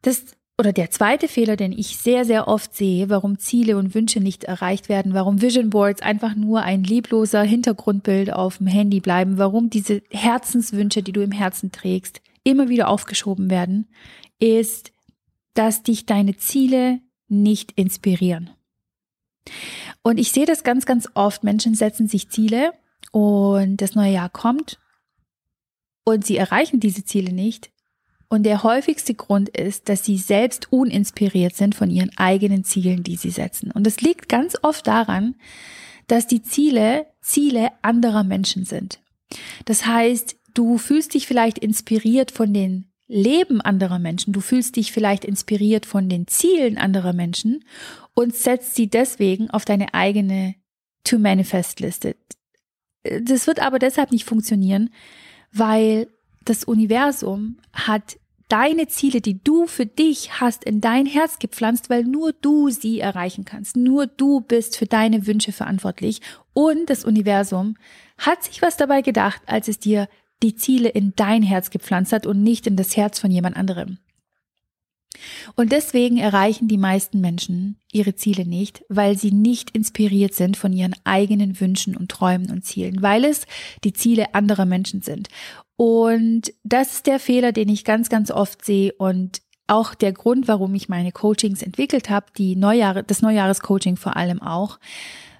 Das 0.01 0.23
oder 0.59 0.73
der 0.73 0.91
zweite 0.91 1.29
Fehler, 1.29 1.55
den 1.55 1.71
ich 1.71 1.95
sehr, 1.95 2.25
sehr 2.25 2.49
oft 2.49 2.75
sehe, 2.75 3.09
warum 3.09 3.39
Ziele 3.39 3.77
und 3.77 3.95
Wünsche 3.95 4.19
nicht 4.19 4.43
erreicht 4.43 4.89
werden, 4.89 5.13
warum 5.13 5.41
Vision 5.41 5.69
Boards 5.69 6.01
einfach 6.01 6.35
nur 6.35 6.63
ein 6.63 6.83
liebloser 6.83 7.43
Hintergrundbild 7.43 8.33
auf 8.33 8.57
dem 8.57 8.67
Handy 8.67 8.99
bleiben, 8.99 9.37
warum 9.37 9.69
diese 9.69 10.01
Herzenswünsche, 10.11 11.01
die 11.01 11.13
du 11.13 11.21
im 11.21 11.31
Herzen 11.31 11.71
trägst, 11.71 12.21
immer 12.43 12.67
wieder 12.67 12.89
aufgeschoben 12.89 13.49
werden, 13.49 13.87
ist, 14.37 14.91
dass 15.53 15.81
dich 15.81 16.05
deine 16.05 16.35
Ziele 16.35 16.99
nicht 17.29 17.71
inspirieren. 17.71 18.49
Und 20.01 20.19
ich 20.19 20.33
sehe 20.33 20.45
das 20.45 20.65
ganz, 20.65 20.85
ganz 20.85 21.07
oft. 21.13 21.45
Menschen 21.45 21.73
setzen 21.73 22.09
sich 22.09 22.29
Ziele 22.29 22.73
und 23.13 23.77
das 23.77 23.95
neue 23.95 24.11
Jahr 24.11 24.29
kommt 24.29 24.77
und 26.03 26.25
sie 26.25 26.35
erreichen 26.35 26.81
diese 26.81 27.05
Ziele 27.05 27.31
nicht, 27.31 27.71
und 28.29 28.43
der 28.43 28.63
häufigste 28.63 29.15
Grund 29.15 29.49
ist, 29.49 29.89
dass 29.89 30.05
sie 30.05 30.17
selbst 30.17 30.71
uninspiriert 30.71 31.55
sind 31.55 31.73
von 31.73 31.89
ihren 31.89 32.15
eigenen 32.15 32.63
Zielen, 32.63 33.03
die 33.03 33.15
sie 33.15 33.31
setzen. 33.31 33.71
Und 33.71 33.87
es 33.87 34.01
liegt 34.01 34.29
ganz 34.29 34.55
oft 34.61 34.85
daran, 34.85 35.35
dass 36.07 36.27
die 36.27 36.43
Ziele 36.43 37.07
Ziele 37.21 37.69
anderer 37.81 38.23
Menschen 38.23 38.65
sind. 38.65 38.99
Das 39.65 39.85
heißt, 39.85 40.37
du 40.53 40.77
fühlst 40.77 41.13
dich 41.15 41.27
vielleicht 41.27 41.59
inspiriert 41.59 42.31
von 42.31 42.53
den 42.53 42.91
Leben 43.07 43.59
anderer 43.59 43.97
Menschen, 43.97 44.33
du 44.33 44.39
fühlst 44.39 44.75
dich 44.75 44.91
vielleicht 44.91 45.25
inspiriert 45.25 45.87
von 45.87 46.09
den 46.09 46.27
Zielen 46.27 46.77
anderer 46.77 47.13
Menschen 47.13 47.65
und 48.13 48.35
setzt 48.35 48.75
sie 48.75 48.87
deswegen 48.87 49.49
auf 49.49 49.65
deine 49.65 49.95
eigene 49.95 50.53
To-Manifest-Liste. 51.05 52.15
Das 53.23 53.47
wird 53.47 53.61
aber 53.61 53.79
deshalb 53.79 54.11
nicht 54.11 54.25
funktionieren, 54.25 54.91
weil 55.51 56.07
das 56.45 56.63
Universum 56.63 57.57
hat 57.73 58.17
deine 58.49 58.87
Ziele, 58.87 59.21
die 59.21 59.41
du 59.43 59.67
für 59.67 59.85
dich 59.85 60.41
hast, 60.41 60.63
in 60.63 60.81
dein 60.81 61.05
Herz 61.05 61.39
gepflanzt, 61.39 61.89
weil 61.89 62.03
nur 62.03 62.33
du 62.33 62.69
sie 62.69 62.99
erreichen 62.99 63.45
kannst. 63.45 63.77
Nur 63.77 64.07
du 64.07 64.41
bist 64.41 64.75
für 64.75 64.87
deine 64.87 65.27
Wünsche 65.27 65.51
verantwortlich. 65.51 66.21
Und 66.53 66.89
das 66.89 67.05
Universum 67.05 67.75
hat 68.17 68.43
sich 68.43 68.61
was 68.61 68.75
dabei 68.75 69.01
gedacht, 69.01 69.41
als 69.45 69.67
es 69.67 69.79
dir 69.79 70.09
die 70.41 70.55
Ziele 70.55 70.89
in 70.89 71.13
dein 71.15 71.43
Herz 71.43 71.69
gepflanzt 71.69 72.11
hat 72.11 72.25
und 72.25 72.41
nicht 72.41 72.65
in 72.65 72.75
das 72.75 72.97
Herz 72.97 73.19
von 73.19 73.29
jemand 73.29 73.55
anderem. 73.55 73.99
Und 75.55 75.71
deswegen 75.71 76.17
erreichen 76.17 76.67
die 76.67 76.77
meisten 76.77 77.19
Menschen 77.19 77.77
ihre 77.91 78.15
Ziele 78.15 78.45
nicht, 78.45 78.83
weil 78.89 79.17
sie 79.17 79.31
nicht 79.31 79.71
inspiriert 79.71 80.33
sind 80.33 80.55
von 80.55 80.71
ihren 80.71 80.95
eigenen 81.03 81.59
Wünschen 81.59 81.95
und 81.97 82.09
Träumen 82.09 82.51
und 82.51 82.63
Zielen, 82.63 83.01
weil 83.01 83.25
es 83.25 83.45
die 83.83 83.93
Ziele 83.93 84.33
anderer 84.33 84.65
Menschen 84.65 85.01
sind. 85.01 85.27
Und 85.79 86.51
das 86.65 86.95
ist 86.95 87.07
der 87.07 87.21
Fehler, 87.21 87.53
den 87.53 87.69
ich 87.69 87.85
ganz, 87.85 88.09
ganz 88.09 88.31
oft 88.31 88.65
sehe 88.65 88.91
und 88.97 89.41
auch 89.67 89.93
der 89.93 90.11
Grund, 90.11 90.49
warum 90.49 90.75
ich 90.75 90.89
meine 90.89 91.13
Coachings 91.13 91.61
entwickelt 91.61 92.09
habe, 92.09 92.25
die 92.37 92.57
Neujahre, 92.57 93.05
das 93.05 93.21
Neujahrescoaching 93.21 93.95
vor 93.95 94.17
allem 94.17 94.41
auch, 94.41 94.77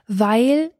weil 0.08 0.72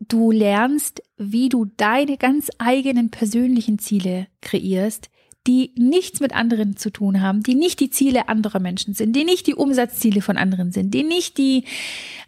du 0.00 0.30
lernst, 0.30 1.02
wie 1.18 1.50
du 1.50 1.66
deine 1.66 2.16
ganz 2.16 2.48
eigenen 2.56 3.10
persönlichen 3.10 3.78
Ziele 3.78 4.26
kreierst, 4.40 5.10
die 5.46 5.72
nichts 5.76 6.20
mit 6.20 6.34
anderen 6.34 6.76
zu 6.76 6.90
tun 6.90 7.20
haben, 7.20 7.42
die 7.42 7.54
nicht 7.54 7.80
die 7.80 7.90
Ziele 7.90 8.28
anderer 8.28 8.60
Menschen 8.60 8.94
sind, 8.94 9.14
die 9.14 9.24
nicht 9.24 9.46
die 9.46 9.54
Umsatzziele 9.54 10.22
von 10.22 10.38
anderen 10.38 10.72
sind, 10.72 10.94
die 10.94 11.02
nicht 11.02 11.36
die 11.36 11.64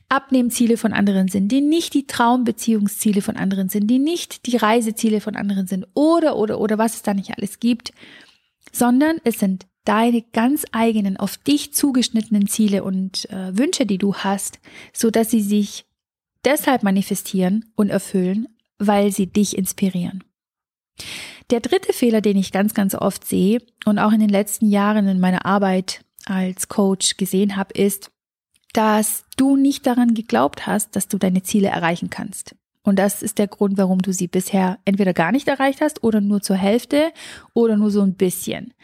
Abnehmziele 0.08 0.76
von 0.76 0.92
anderen 0.92 1.28
sind, 1.28 1.49
die 1.49 1.62
nicht 1.62 1.94
die 1.94 2.06
Traumbeziehungsziele 2.06 3.23
von 3.23 3.37
anderen 3.37 3.68
sind, 3.68 3.88
die 3.88 3.99
nicht 3.99 4.46
die 4.46 4.56
Reiseziele 4.56 5.20
von 5.20 5.35
anderen 5.35 5.66
sind 5.66 5.87
oder, 5.94 6.37
oder, 6.37 6.61
oder 6.61 6.78
was 6.78 6.94
es 6.94 7.02
da 7.02 7.14
nicht 7.14 7.37
alles 7.37 7.58
gibt, 7.58 7.92
sondern 8.70 9.16
es 9.25 9.38
sind 9.38 9.66
deine 9.85 10.23
ganz 10.32 10.64
eigenen, 10.73 11.16
auf 11.16 11.38
dich 11.38 11.73
zugeschnittenen 11.73 12.49
Ziele 12.49 12.85
und 12.85 13.30
äh, 13.30 13.56
Wünsche, 13.56 13.87
die 13.87 13.99
du 13.99 14.14
hast, 14.14 14.58
so 14.92 15.11
dass 15.11 15.30
sie 15.30 15.40
sich 15.40 15.87
deshalb 16.44 16.82
manifestieren 16.82 17.64
und 17.76 17.88
erfüllen, 17.88 18.49
weil 18.78 19.11
sie 19.12 19.26
dich 19.26 19.56
inspirieren. 19.56 20.23
Der 21.50 21.61
dritte 21.61 21.93
Fehler, 21.93 22.21
den 22.21 22.37
ich 22.37 22.53
ganz, 22.53 22.75
ganz 22.75 22.95
oft 22.95 23.26
sehe 23.26 23.61
und 23.85 23.99
auch 23.99 24.12
in 24.12 24.21
den 24.21 24.29
letzten 24.29 24.69
Jahren 24.69 25.07
in 25.09 25.21
meiner 25.21 25.47
Arbeit 25.47 26.05
als 26.25 26.69
Coach 26.69 27.17
gesehen 27.17 27.57
habe, 27.57 27.73
ist, 27.75 28.11
dass 28.73 29.25
du 29.37 29.57
nicht 29.57 29.87
daran 29.87 30.15
geglaubt 30.15 30.67
hast, 30.67 30.97
dass 30.97 31.09
du 31.09 31.19
deine 31.19 31.43
Ziele 31.43 31.69
erreichen 31.69 32.11
kannst. 32.11 32.57
Und 32.83 32.99
das 32.99 33.23
ist 33.23 33.38
der 33.38 33.49
Grund, 33.49 33.79
warum 33.79 34.00
du 34.00 34.12
sie 34.12 34.29
bisher 34.29 34.79
entweder 34.85 35.12
gar 35.12 35.33
nicht 35.33 35.49
erreicht 35.49 35.81
hast 35.81 36.05
oder 36.05 36.21
nur 36.21 36.41
zur 36.41 36.57
Hälfte 36.57 37.12
oder 37.53 37.76
nur 37.76 37.91
so 37.91 38.03
ein 38.03 38.15
bisschen. 38.15 38.75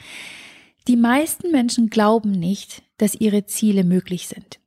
Die 0.88 0.97
meisten 0.97 1.52
Menschen 1.52 1.90
glauben 1.90 2.33
nicht, 2.33 2.83
dass 2.97 3.14
ihre 3.14 3.47
Ziele 3.47 3.85
möglich 3.85 4.26
sind. 4.26 4.59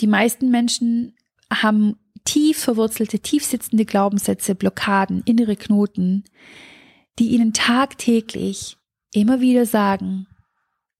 Die 0.00 0.06
meisten 0.06 0.50
Menschen 0.50 1.14
haben 1.50 1.96
tief 2.24 2.58
verwurzelte, 2.58 3.20
tief 3.20 3.44
sitzende 3.44 3.86
Glaubenssätze, 3.86 4.54
Blockaden, 4.54 5.22
innere 5.24 5.56
Knoten, 5.56 6.24
die 7.18 7.30
ihnen 7.30 7.52
tagtäglich 7.52 8.76
immer 9.12 9.40
wieder 9.40 9.66
sagen, 9.66 10.26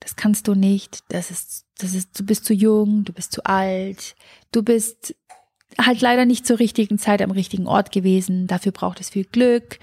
das 0.00 0.16
kannst 0.16 0.49
du 0.49 0.54
nicht, 0.54 1.00
das 1.08 1.30
ist, 1.30 1.64
das 1.78 1.94
ist, 1.94 2.18
du 2.18 2.25
bist 2.25 2.44
zu 2.44 2.54
jung, 2.54 3.04
du 3.04 3.12
bist 3.12 3.32
zu 3.32 3.44
alt, 3.44 4.14
du 4.52 4.62
bist 4.62 5.14
halt 5.78 6.00
leider 6.00 6.25
nicht 6.25 6.46
zur 6.46 6.58
richtigen 6.58 6.99
Zeit 6.99 7.20
am 7.20 7.30
richtigen 7.30 7.66
Ort 7.66 7.92
gewesen, 7.92 8.46
dafür 8.46 8.73
braucht 8.73 9.00
es 9.00 9.11
viel 9.11 9.25
Glück. 9.25 9.78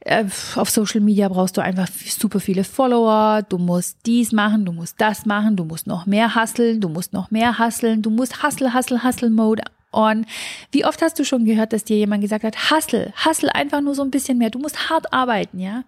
Äh, 0.00 0.24
auf 0.56 0.70
Social 0.70 1.00
Media 1.00 1.28
brauchst 1.28 1.56
du 1.56 1.60
einfach 1.60 1.88
super 1.88 2.40
viele 2.40 2.64
Follower, 2.64 3.42
du 3.42 3.58
musst 3.58 3.98
dies 4.06 4.32
machen, 4.32 4.64
du 4.64 4.72
musst 4.72 5.00
das 5.00 5.26
machen, 5.26 5.56
du 5.56 5.64
musst 5.64 5.86
noch 5.86 6.06
mehr 6.06 6.34
hasseln, 6.34 6.80
du 6.80 6.88
musst 6.88 7.12
noch 7.12 7.30
mehr 7.30 7.58
hasseln, 7.58 8.02
du 8.02 8.10
musst 8.10 8.42
Hustle, 8.42 8.74
Hustle, 8.74 9.04
Hustle 9.04 9.30
Mode 9.30 9.62
on. 9.92 10.26
Wie 10.70 10.84
oft 10.84 11.02
hast 11.02 11.18
du 11.18 11.24
schon 11.24 11.44
gehört, 11.44 11.72
dass 11.72 11.84
dir 11.84 11.96
jemand 11.96 12.22
gesagt 12.22 12.44
hat, 12.44 12.70
hustle, 12.70 13.12
hustle 13.24 13.54
einfach 13.54 13.80
nur 13.80 13.94
so 13.94 14.02
ein 14.02 14.10
bisschen 14.10 14.38
mehr. 14.38 14.50
Du 14.50 14.58
musst 14.58 14.90
hart 14.90 15.12
arbeiten, 15.12 15.58
ja? 15.58 15.84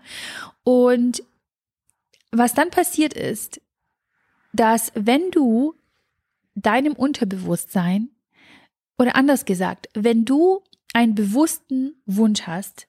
Und 0.65 1.23
was 2.31 2.55
dann 2.55 2.71
passiert 2.71 3.15
ist, 3.15 3.61
dass 4.53 4.93
wenn 4.95 5.31
du 5.31 5.75
deinem 6.55 6.95
Unterbewusstsein 6.95 8.11
oder 8.99 9.17
anders 9.17 9.45
gesagt, 9.45 9.89
wenn 9.95 10.25
du 10.25 10.63
einen 10.93 11.15
bewussten 11.15 11.95
Wunsch 12.07 12.43
hast, 12.43 12.87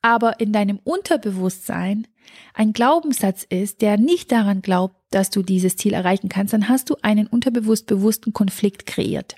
aber 0.00 0.40
in 0.40 0.52
deinem 0.52 0.78
Unterbewusstsein 0.84 2.06
ein 2.54 2.72
Glaubenssatz 2.72 3.44
ist, 3.44 3.82
der 3.82 3.98
nicht 3.98 4.32
daran 4.32 4.62
glaubt, 4.62 4.97
dass 5.10 5.30
du 5.30 5.42
dieses 5.42 5.76
Ziel 5.76 5.94
erreichen 5.94 6.28
kannst, 6.28 6.52
dann 6.52 6.68
hast 6.68 6.90
du 6.90 6.96
einen 7.02 7.26
unterbewusst 7.26 7.86
bewussten 7.86 8.32
Konflikt 8.32 8.86
kreiert. 8.86 9.36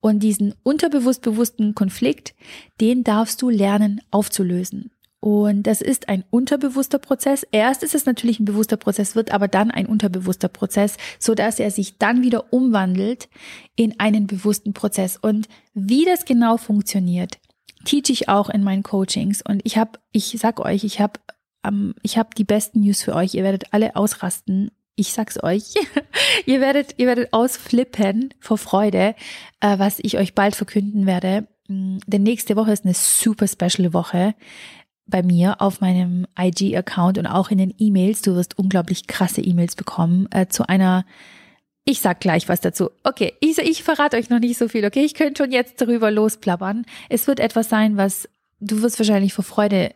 Und 0.00 0.20
diesen 0.22 0.54
unterbewusst 0.62 1.22
bewussten 1.22 1.74
Konflikt, 1.74 2.34
den 2.80 3.04
darfst 3.04 3.40
du 3.40 3.48
lernen 3.48 4.00
aufzulösen. 4.10 4.90
Und 5.20 5.62
das 5.62 5.80
ist 5.80 6.10
ein 6.10 6.22
unterbewusster 6.28 6.98
Prozess. 6.98 7.46
Erst 7.50 7.82
ist 7.82 7.94
es 7.94 8.04
natürlich 8.04 8.40
ein 8.40 8.44
bewusster 8.44 8.76
Prozess, 8.76 9.16
wird 9.16 9.30
aber 9.30 9.48
dann 9.48 9.70
ein 9.70 9.86
unterbewusster 9.86 10.48
Prozess, 10.48 10.98
so 11.18 11.34
dass 11.34 11.58
er 11.58 11.70
sich 11.70 11.96
dann 11.96 12.22
wieder 12.22 12.52
umwandelt 12.52 13.30
in 13.74 13.98
einen 13.98 14.26
bewussten 14.26 14.74
Prozess. 14.74 15.16
Und 15.16 15.48
wie 15.72 16.04
das 16.04 16.26
genau 16.26 16.58
funktioniert, 16.58 17.38
teach 17.86 18.10
ich 18.10 18.28
auch 18.28 18.50
in 18.50 18.62
meinen 18.62 18.82
Coachings 18.82 19.40
und 19.40 19.62
ich 19.64 19.78
habe, 19.78 19.98
ich 20.12 20.36
sag 20.38 20.60
euch, 20.60 20.84
ich 20.84 21.00
habe 21.00 21.20
ähm, 21.64 21.94
ich 22.02 22.18
habe 22.18 22.30
die 22.36 22.44
besten 22.44 22.80
News 22.80 23.02
für 23.02 23.14
euch. 23.14 23.34
Ihr 23.34 23.42
werdet 23.42 23.72
alle 23.72 23.96
ausrasten. 23.96 24.70
Ich 24.96 25.12
sag's 25.12 25.42
euch. 25.42 25.74
ihr 26.46 26.60
werdet, 26.60 26.94
ihr 26.98 27.06
werdet 27.06 27.32
ausflippen 27.32 28.32
vor 28.40 28.58
Freude, 28.58 29.14
äh, 29.60 29.78
was 29.78 29.98
ich 30.00 30.18
euch 30.18 30.34
bald 30.34 30.54
verkünden 30.54 31.06
werde. 31.06 31.46
Mm, 31.68 31.98
denn 32.06 32.22
nächste 32.22 32.56
Woche 32.56 32.72
ist 32.72 32.84
eine 32.84 32.94
super 32.94 33.48
special 33.48 33.92
Woche 33.92 34.34
bei 35.06 35.22
mir 35.22 35.60
auf 35.60 35.80
meinem 35.80 36.26
IG-Account 36.38 37.18
und 37.18 37.26
auch 37.26 37.50
in 37.50 37.58
den 37.58 37.74
E-Mails. 37.76 38.22
Du 38.22 38.34
wirst 38.34 38.58
unglaublich 38.58 39.06
krasse 39.06 39.40
E-Mails 39.40 39.74
bekommen 39.74 40.28
äh, 40.30 40.46
zu 40.48 40.68
einer 40.68 41.04
ich 41.86 42.00
sag 42.00 42.20
gleich 42.20 42.48
was 42.48 42.62
dazu. 42.62 42.90
Okay, 43.02 43.34
ich, 43.40 43.58
ich 43.58 43.82
verrate 43.82 44.16
euch 44.16 44.30
noch 44.30 44.38
nicht 44.38 44.56
so 44.56 44.68
viel, 44.68 44.86
okay? 44.86 45.04
Ich 45.04 45.12
könnte 45.12 45.42
schon 45.42 45.52
jetzt 45.52 45.80
darüber 45.80 46.10
losplappern. 46.10 46.86
Es 47.10 47.26
wird 47.26 47.40
etwas 47.40 47.68
sein, 47.68 47.98
was 47.98 48.26
du 48.60 48.80
wirst 48.80 48.98
wahrscheinlich 48.98 49.34
vor 49.34 49.44
Freude 49.44 49.94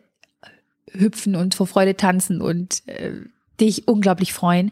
hüpfen 0.91 1.35
und 1.35 1.55
vor 1.55 1.65
Freude 1.65 1.97
tanzen 1.97 2.41
und 2.41 2.87
äh, 2.87 3.13
dich 3.59 3.87
unglaublich 3.87 4.33
freuen. 4.33 4.71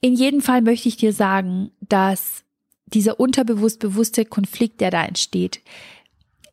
In 0.00 0.14
jedem 0.14 0.40
Fall 0.40 0.62
möchte 0.62 0.88
ich 0.88 0.96
dir 0.96 1.12
sagen, 1.12 1.70
dass 1.80 2.44
dieser 2.86 3.20
unterbewusst 3.20 3.78
bewusste 3.78 4.24
Konflikt, 4.24 4.80
der 4.80 4.90
da 4.90 5.04
entsteht, 5.04 5.60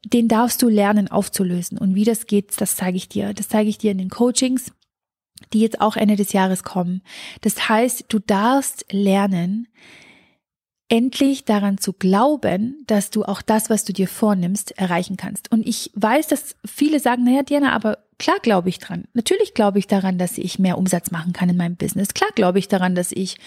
den 0.06 0.28
darfst 0.28 0.62
du 0.62 0.70
lernen 0.70 1.10
aufzulösen. 1.10 1.78
Und 1.78 1.96
wie 1.96 2.06
das 2.06 2.26
geht, 2.26 2.60
das 2.62 2.76
zeige 2.76 2.98
ich 2.98 3.10
dir. 3.10 3.34
Das 3.34 3.50
zeige 3.50 3.70
ich 3.70 3.78
dir 3.78 3.92
in 3.92 3.98
den 3.98 4.10
Coachings, 4.10 4.72
die 5.52 5.60
jetzt 5.60 5.82
auch 5.82 5.96
Ende 5.96 6.16
des 6.16 6.34
Jahres 6.34 6.64
kommen. 6.64 7.02
Das 7.42 7.70
heißt, 7.70 8.06
du 8.08 8.20
darfst 8.20 8.86
lernen, 8.92 9.68
endlich 10.90 11.46
daran 11.46 11.78
zu 11.78 11.94
glauben, 11.94 12.84
dass 12.88 13.12
du 13.12 13.24
auch 13.24 13.42
das, 13.42 13.70
was 13.70 13.86
du 13.86 13.94
dir 13.94 14.08
vornimmst, 14.08 14.78
erreichen 14.78 15.18
kannst. 15.18 15.52
Und 15.52 15.66
ich 15.66 15.92
weiß, 15.94 16.28
dass 16.28 16.56
viele 16.66 17.00
sagen, 17.00 17.24
naja, 17.24 17.44
Diana, 17.44 17.74
aber 17.74 18.00
klar 18.18 18.38
glaube 18.42 18.70
ich 18.70 18.80
dran. 18.80 19.06
Natürlich 19.14 19.54
glaube 19.54 19.80
ich 19.80 19.88
daran, 19.88 20.18
dass 20.18 20.38
ich 20.38 20.60
mehr 20.60 20.78
Umsatz 20.78 21.12
machen 21.12 21.32
kann 21.32 21.48
in 21.48 21.58
meinem 21.58 21.76
Business. 21.76 22.14
Klar 22.14 22.32
glaube 22.36 22.60
ich 22.60 22.68
daran, 22.68 22.96
dass 22.96 23.12
ich 23.12 23.38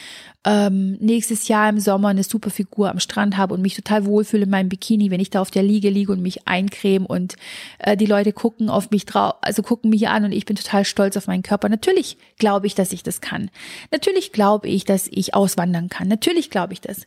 ähm, 0.45 0.97
nächstes 1.01 1.49
Jahr 1.49 1.69
im 1.69 1.81
Sommer 1.81 2.09
eine 2.09 2.23
super 2.23 2.51
Figur 2.51 2.91
am 2.91 3.01
Strand 3.01 3.37
habe 3.37 3.55
und 3.55 3.63
mich 3.63 3.75
total 3.75 4.07
wohlfühle 4.07 4.45
in 4.45 4.51
meinem 4.51 4.69
Bikini, 4.69 5.11
wenn 5.11 5.21
ich 5.21 5.31
da 5.31 5.41
auf 5.41 5.51
der 5.51 5.63
Liege 5.63 5.91
liege 5.91 6.13
und 6.13 6.23
mich 6.23 6.49
eincreme 6.49 7.07
und 7.07 7.37
äh, 7.79 7.97
die 7.97 8.07
Leute 8.07 8.33
gucken 8.33 8.71
auf 8.71 8.91
mich 8.91 9.05
drauf, 9.05 9.35
also 9.43 9.63
gucken 9.63 9.91
mich 9.91 10.09
an 10.09 10.25
und 10.25 10.33
ich 10.33 10.47
bin 10.47 10.57
total 10.57 10.85
stolz 10.85 11.17
auf 11.17 11.27
meinen 11.27 11.43
Körper. 11.43 11.69
Natürlich 11.69 12.17
glaube 12.39 12.67
ich, 12.67 12.75
dass 12.75 12.93
ich 12.93 13.03
das 13.03 13.21
kann. 13.21 13.51
Natürlich 13.91 14.33
glaube 14.33 14.69
ich, 14.69 14.85
dass 14.85 15.07
ich 15.09 15.35
auswandern 15.35 15.89
kann. 15.89 16.09
Natürlich 16.09 16.51
glaube 16.51 16.73
ich 16.73 16.81
das 16.81 17.07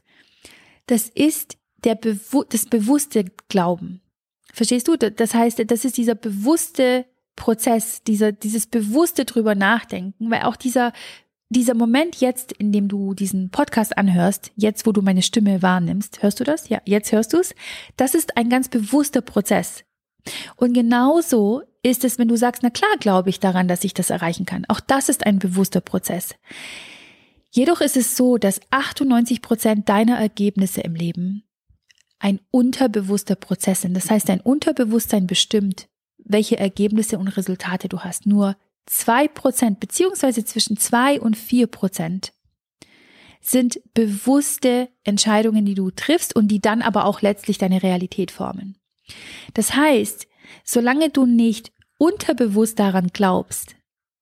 das 0.87 1.09
ist 1.09 1.57
der 1.83 1.95
Bewu 1.95 2.43
das 2.43 2.65
bewusste 2.65 3.25
Glauben. 3.49 4.01
Verstehst 4.53 4.87
du? 4.87 4.97
Das 4.97 5.33
heißt, 5.33 5.63
das 5.67 5.85
ist 5.85 5.97
dieser 5.97 6.15
bewusste 6.15 7.05
Prozess, 7.35 8.01
dieser, 8.03 8.31
dieses 8.31 8.67
bewusste 8.67 9.25
drüber 9.25 9.55
nachdenken, 9.55 10.31
weil 10.31 10.43
auch 10.43 10.55
dieser, 10.55 10.93
dieser 11.49 11.73
Moment 11.73 12.21
jetzt, 12.21 12.53
in 12.53 12.71
dem 12.71 12.87
du 12.87 13.13
diesen 13.13 13.49
Podcast 13.49 13.97
anhörst, 13.97 14.51
jetzt 14.55 14.85
wo 14.85 14.91
du 14.91 15.01
meine 15.01 15.21
Stimme 15.21 15.61
wahrnimmst, 15.61 16.23
hörst 16.23 16.39
du 16.39 16.43
das? 16.43 16.69
Ja, 16.69 16.81
jetzt 16.85 17.11
hörst 17.11 17.33
du 17.33 17.39
es. 17.39 17.53
Das 17.97 18.15
ist 18.15 18.37
ein 18.37 18.49
ganz 18.49 18.69
bewusster 18.69 19.21
Prozess. 19.21 19.83
Und 20.55 20.73
genauso 20.73 21.61
ist 21.83 22.03
es, 22.03 22.17
wenn 22.17 22.27
du 22.27 22.35
sagst, 22.35 22.63
na 22.63 22.69
klar 22.69 22.95
glaube 22.99 23.29
ich 23.29 23.39
daran, 23.39 23.67
dass 23.67 23.83
ich 23.83 23.93
das 23.93 24.09
erreichen 24.09 24.45
kann. 24.45 24.65
Auch 24.69 24.79
das 24.79 25.09
ist 25.09 25.25
ein 25.25 25.39
bewusster 25.39 25.81
Prozess. 25.81 26.35
Jedoch 27.55 27.79
ist 27.79 27.95
es 27.95 28.17
so, 28.17 28.37
dass 28.37 28.59
98 28.71 29.41
Prozent 29.41 29.87
deiner 29.87 30.17
Ergebnisse 30.17 30.81
im 30.81 30.93
Leben 30.93 31.45
ein 32.19 32.41
unterbewusster 32.51 33.35
Prozess 33.35 33.79
sind. 33.79 33.93
Das 33.93 34.11
heißt, 34.11 34.27
dein 34.27 34.41
Unterbewusstsein 34.41 35.25
bestimmt, 35.25 35.87
welche 36.17 36.59
Ergebnisse 36.59 37.17
und 37.17 37.29
Resultate 37.29 37.87
du 37.87 38.01
hast. 38.01 38.25
Nur 38.25 38.57
zwei 38.85 39.29
Prozent 39.29 39.79
beziehungsweise 39.79 40.43
zwischen 40.43 40.75
zwei 40.75 41.17
und 41.21 41.37
vier 41.37 41.67
Prozent 41.67 42.33
sind 43.39 43.79
bewusste 43.93 44.89
Entscheidungen, 45.05 45.63
die 45.63 45.75
du 45.75 45.91
triffst 45.91 46.35
und 46.35 46.49
die 46.49 46.59
dann 46.59 46.81
aber 46.81 47.05
auch 47.05 47.21
letztlich 47.21 47.57
deine 47.57 47.81
Realität 47.81 48.31
formen. 48.31 48.75
Das 49.53 49.73
heißt, 49.77 50.27
solange 50.65 51.09
du 51.09 51.25
nicht 51.25 51.71
unterbewusst 51.99 52.79
daran 52.79 53.11
glaubst, 53.13 53.77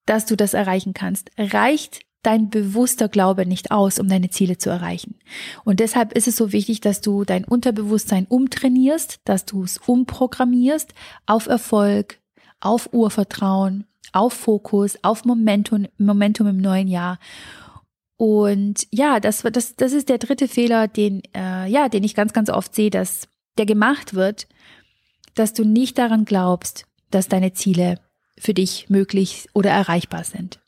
dass 0.06 0.24
du 0.24 0.36
das 0.36 0.54
erreichen 0.54 0.94
kannst, 0.94 1.32
reicht 1.36 2.04
dein 2.24 2.50
bewusster 2.50 3.08
Glaube 3.08 3.46
nicht 3.46 3.70
aus, 3.70 3.98
um 3.98 4.08
deine 4.08 4.30
Ziele 4.30 4.58
zu 4.58 4.70
erreichen. 4.70 5.16
Und 5.64 5.80
deshalb 5.80 6.12
ist 6.12 6.26
es 6.26 6.36
so 6.36 6.52
wichtig, 6.52 6.80
dass 6.80 7.00
du 7.00 7.24
dein 7.24 7.44
Unterbewusstsein 7.44 8.26
umtrainierst, 8.26 9.20
dass 9.24 9.44
du 9.44 9.62
es 9.62 9.78
umprogrammierst 9.78 10.94
auf 11.26 11.46
Erfolg, 11.46 12.18
auf 12.60 12.92
Urvertrauen, 12.92 13.84
auf 14.12 14.32
Fokus, 14.32 14.98
auf 15.02 15.24
Momentum, 15.24 15.86
Momentum 15.98 16.46
im 16.46 16.58
neuen 16.58 16.88
Jahr. 16.88 17.18
Und 18.16 18.86
ja, 18.90 19.20
das, 19.20 19.42
das, 19.42 19.76
das 19.76 19.92
ist 19.92 20.08
der 20.08 20.18
dritte 20.18 20.48
Fehler, 20.48 20.88
den, 20.88 21.22
äh, 21.34 21.68
ja, 21.68 21.88
den 21.88 22.04
ich 22.04 22.14
ganz, 22.14 22.32
ganz 22.32 22.48
oft 22.48 22.74
sehe, 22.74 22.90
dass 22.90 23.28
der 23.58 23.66
gemacht 23.66 24.14
wird, 24.14 24.46
dass 25.34 25.52
du 25.52 25.64
nicht 25.64 25.98
daran 25.98 26.24
glaubst, 26.24 26.86
dass 27.10 27.28
deine 27.28 27.52
Ziele 27.52 28.00
für 28.38 28.54
dich 28.54 28.88
möglich 28.88 29.48
oder 29.52 29.70
erreichbar 29.70 30.24
sind. 30.24 30.60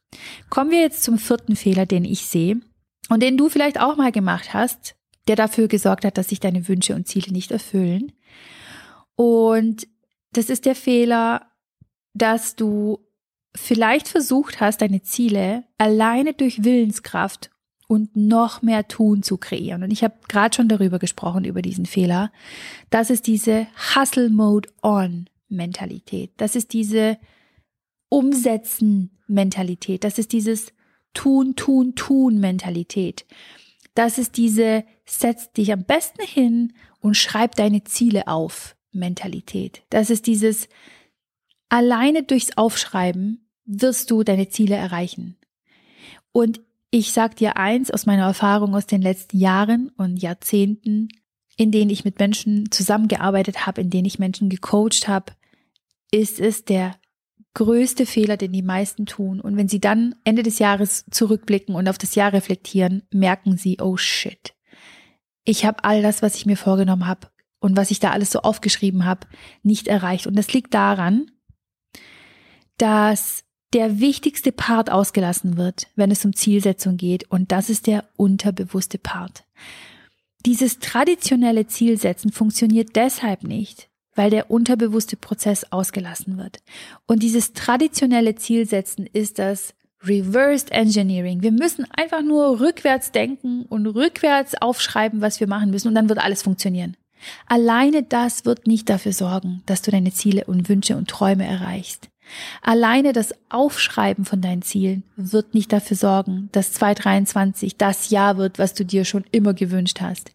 Kommen 0.51 0.71
wir 0.71 0.81
jetzt 0.81 1.03
zum 1.03 1.19
vierten 1.19 1.57
Fehler, 1.57 1.87
den 1.87 2.05
ich 2.05 2.27
sehe 2.27 2.61
und 3.09 3.23
den 3.23 3.37
du 3.37 3.49
vielleicht 3.49 3.81
auch 3.81 3.97
mal 3.97 4.13
gemacht 4.13 4.55
hast, 4.55 4.97
der 5.29 5.37
dafür 5.37 5.69
gesorgt 5.69 6.05
hat, 6.05 6.19
dass 6.19 6.29
sich 6.29 6.41
deine 6.41 6.69
Wünsche 6.69 6.95
und 6.95 7.09
Ziele 7.09 7.33
nicht 7.33 7.51
erfüllen. 7.51 8.13
Und 9.17 9.89
das 10.33 10.51
ist 10.51 10.67
der 10.67 10.75
Fehler, 10.75 11.51
dass 12.15 12.57
du 12.57 13.01
vielleicht 13.55 14.09
versucht 14.09 14.61
hast, 14.61 14.83
deine 14.83 15.03
Ziele 15.03 15.65
alleine 15.79 16.35
durch 16.35 16.63
Willenskraft 16.63 17.51
und 17.89 18.17
noch 18.17 18.63
mehr 18.63 18.89
tun 18.89 19.23
zu 19.23 19.37
kreieren. 19.37 19.83
Und 19.83 19.91
ich 19.91 20.03
habe 20.03 20.15
gerade 20.29 20.55
schon 20.55 20.69
darüber 20.69 20.99
gesprochen, 20.99 21.45
über 21.45 21.63
diesen 21.63 21.87
Fehler. 21.87 22.33
Das 22.91 23.11
ist 23.11 23.27
diese 23.27 23.67
Hustle 23.95 24.31
Mode 24.31 24.69
On 24.83 25.29
Mentalität. 25.49 26.33
Das 26.37 26.57
ist 26.57 26.73
diese 26.73 27.19
Umsetzen 28.09 29.11
Mentalität. 29.27 30.05
Das 30.05 30.19
ist 30.19 30.33
dieses 30.33 30.73
Tun, 31.15 31.57
Tun, 31.57 31.95
Tun 31.95 32.39
Mentalität. 32.39 33.27
Das 33.95 34.19
ist 34.19 34.37
diese 34.37 34.85
Setz 35.05 35.53
dich 35.53 35.73
am 35.73 35.85
besten 35.85 36.23
hin 36.23 36.75
und 37.01 37.17
schreib 37.17 37.55
deine 37.55 37.85
Ziele 37.85 38.29
auf 38.29 38.77
Mentalität. 38.93 39.83
Das 39.91 40.11
ist 40.11 40.27
dieses 40.27 40.69
alleine 41.69 42.23
durchs 42.23 42.57
Aufschreiben 42.57 43.49
wirst 43.65 44.11
du 44.11 44.23
deine 44.23 44.49
Ziele 44.49 44.77
erreichen. 44.77 45.37
Und 46.33 46.61
ich 46.91 47.13
sag 47.13 47.37
dir 47.37 47.57
eins 47.57 47.91
aus 47.91 48.07
meiner 48.07 48.25
Erfahrung 48.25 48.75
aus 48.75 48.87
den 48.87 49.03
letzten 49.03 49.39
Jahren 49.39 49.91
und 49.97 50.19
Jahrzehnten, 50.19 51.09
in 51.57 51.73
denen 51.73 51.91
ich 51.91 52.05
mit 52.05 52.19
Menschen 52.19 52.71
zusammengearbeitet 52.71 53.67
habe, 53.67 53.81
in 53.81 53.91
denen 53.91 54.05
ich 54.05 54.19
Menschen 54.19 54.49
gecoacht 54.49 55.09
habe, 55.09 55.33
ist 56.13 56.39
es 56.39 56.65
der 56.65 56.95
größte 57.57 58.05
Fehler, 58.05 58.37
den 58.37 58.53
die 58.53 58.63
meisten 58.63 59.07
tun. 59.07 59.41
Und 59.41 59.57
wenn 59.57 59.67
sie 59.67 59.81
dann 59.81 60.15
Ende 60.25 60.43
des 60.43 60.59
Jahres 60.59 61.07
zurückblicken 61.11 61.75
und 61.75 61.89
auf 61.89 61.97
das 61.97 62.15
Jahr 62.15 62.35
reflektieren, 62.35 63.03
merken 63.11 63.57
sie, 63.57 63.79
oh 63.81 63.97
shit, 63.97 64.55
ich 65.43 65.65
habe 65.65 65.83
all 65.83 66.03
das, 66.03 66.21
was 66.21 66.37
ich 66.37 66.45
mir 66.45 66.59
vorgenommen 66.59 67.07
habe 67.07 67.29
und 67.59 67.75
was 67.77 67.91
ich 67.91 67.99
da 67.99 68.11
alles 68.11 68.31
so 68.31 68.41
aufgeschrieben 68.41 69.07
habe, 69.07 69.27
nicht 69.63 69.89
erreicht. 69.89 70.27
Und 70.27 70.37
das 70.37 70.53
liegt 70.53 70.75
daran, 70.75 71.31
dass 72.77 73.45
der 73.73 74.01
wichtigste 74.01 74.53
Part 74.53 74.91
ausgelassen 74.91 75.57
wird, 75.57 75.87
wenn 75.97 76.11
es 76.11 76.25
um 76.27 76.37
Zielsetzung 76.37 76.99
geht. 76.99 77.31
Und 77.31 77.53
das 77.53 77.71
ist 77.71 77.87
der 77.87 78.05
unterbewusste 78.19 78.99
Part. 78.99 79.45
Dieses 80.45 80.79
traditionelle 80.79 81.67
Zielsetzen 81.67 82.33
funktioniert 82.33 82.97
deshalb 82.97 83.45
nicht, 83.45 83.89
weil 84.17 84.31
der 84.31 84.51
unterbewusste 84.51 85.17
Prozess 85.17 85.71
ausgelassen 85.71 86.39
wird. 86.39 86.59
Und 87.07 87.23
dieses 87.23 87.53
traditionelle 87.53 88.35
Zielsetzen 88.35 89.07
ist 89.07 89.39
das 89.39 89.75
Reversed 90.03 90.71
Engineering. 90.73 91.43
Wir 91.43 91.53
müssen 91.53 91.87
einfach 91.97 92.23
nur 92.23 92.61
rückwärts 92.61 93.13
denken 93.13 93.65
und 93.69 93.87
rückwärts 93.87 94.55
aufschreiben, 94.61 95.21
was 95.21 95.41
wir 95.41 95.47
machen 95.47 95.71
müssen 95.71 95.89
und 95.89 95.95
dann 95.95 96.09
wird 96.09 96.19
alles 96.19 96.43
funktionieren. 96.43 96.97
Alleine 97.47 98.03
das 98.03 98.45
wird 98.45 98.67
nicht 98.67 98.89
dafür 98.91 99.13
sorgen, 99.13 99.63
dass 99.67 99.83
du 99.83 99.91
deine 99.91 100.13
Ziele 100.13 100.45
und 100.45 100.69
Wünsche 100.69 100.97
und 100.97 101.09
Träume 101.09 101.47
erreichst. 101.47 102.09
Alleine 102.61 103.13
das 103.13 103.33
Aufschreiben 103.49 104.25
von 104.25 104.41
deinen 104.41 104.63
Zielen 104.63 105.05
wird 105.17 105.55
nicht 105.55 105.73
dafür 105.73 105.97
sorgen, 105.97 106.49
dass 106.53 106.73
2023 106.73 107.77
das 107.77 108.11
Jahr 108.11 108.37
wird, 108.37 108.59
was 108.59 108.75
du 108.75 108.85
dir 108.85 109.05
schon 109.05 109.25
immer 109.31 109.55
gewünscht 109.55 110.01
hast. 110.01 110.33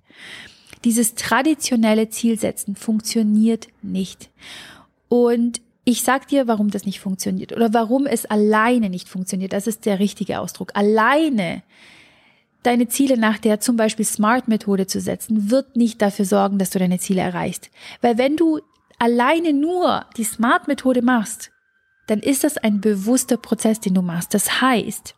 Dieses 0.83 1.15
traditionelle 1.15 2.09
Zielsetzen 2.09 2.75
funktioniert 2.75 3.67
nicht. 3.81 4.29
Und 5.09 5.61
ich 5.83 6.03
sag 6.03 6.27
dir, 6.27 6.47
warum 6.47 6.69
das 6.69 6.85
nicht 6.85 6.99
funktioniert 6.99 7.53
oder 7.53 7.73
warum 7.73 8.05
es 8.05 8.25
alleine 8.25 8.89
nicht 8.89 9.09
funktioniert. 9.09 9.53
Das 9.53 9.67
ist 9.67 9.85
der 9.85 9.99
richtige 9.99 10.39
Ausdruck. 10.39 10.71
Alleine 10.75 11.63
deine 12.63 12.87
Ziele 12.87 13.17
nach 13.17 13.39
der 13.39 13.59
zum 13.59 13.75
Beispiel 13.75 14.05
Smart-Methode 14.05 14.87
zu 14.87 14.99
setzen, 14.99 15.49
wird 15.49 15.75
nicht 15.75 16.01
dafür 16.01 16.25
sorgen, 16.25 16.59
dass 16.59 16.69
du 16.69 16.79
deine 16.79 16.99
Ziele 16.99 17.21
erreichst. 17.21 17.69
Weil 18.01 18.17
wenn 18.17 18.37
du 18.37 18.61
alleine 18.99 19.53
nur 19.53 20.05
die 20.17 20.23
Smart-Methode 20.23 21.01
machst, 21.01 21.51
dann 22.07 22.19
ist 22.19 22.43
das 22.43 22.57
ein 22.57 22.81
bewusster 22.81 23.37
Prozess, 23.37 23.79
den 23.79 23.95
du 23.95 24.01
machst. 24.01 24.33
Das 24.33 24.61
heißt, 24.61 25.15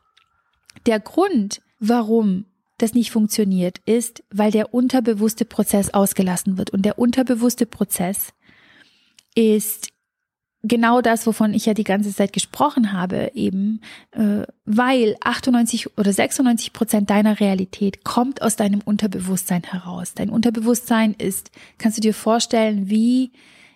der 0.85 0.99
Grund, 0.99 1.61
warum 1.79 2.45
das 2.83 2.93
nicht 2.93 3.11
funktioniert, 3.11 3.79
ist, 3.85 4.23
weil 4.29 4.51
der 4.51 4.73
unterbewusste 4.73 5.45
Prozess 5.45 5.93
ausgelassen 5.93 6.57
wird. 6.57 6.69
Und 6.69 6.83
der 6.83 6.99
unterbewusste 6.99 7.65
Prozess 7.65 8.33
ist 9.35 9.89
genau 10.63 11.01
das, 11.01 11.25
wovon 11.25 11.53
ich 11.53 11.65
ja 11.65 11.73
die 11.73 11.83
ganze 11.83 12.13
Zeit 12.13 12.33
gesprochen 12.33 12.93
habe, 12.93 13.31
eben, 13.35 13.81
äh, 14.11 14.43
weil 14.65 15.15
98 15.21 15.97
oder 15.97 16.11
96 16.11 16.73
Prozent 16.73 17.09
deiner 17.09 17.39
Realität 17.39 18.03
kommt 18.03 18.41
aus 18.41 18.55
deinem 18.55 18.81
Unterbewusstsein 18.81 19.63
heraus. 19.63 20.13
Dein 20.13 20.29
Unterbewusstsein 20.29 21.15
ist, 21.17 21.51
kannst 21.77 21.97
du 21.97 22.01
dir 22.01 22.13
vorstellen, 22.13 22.89
wie 22.89 23.31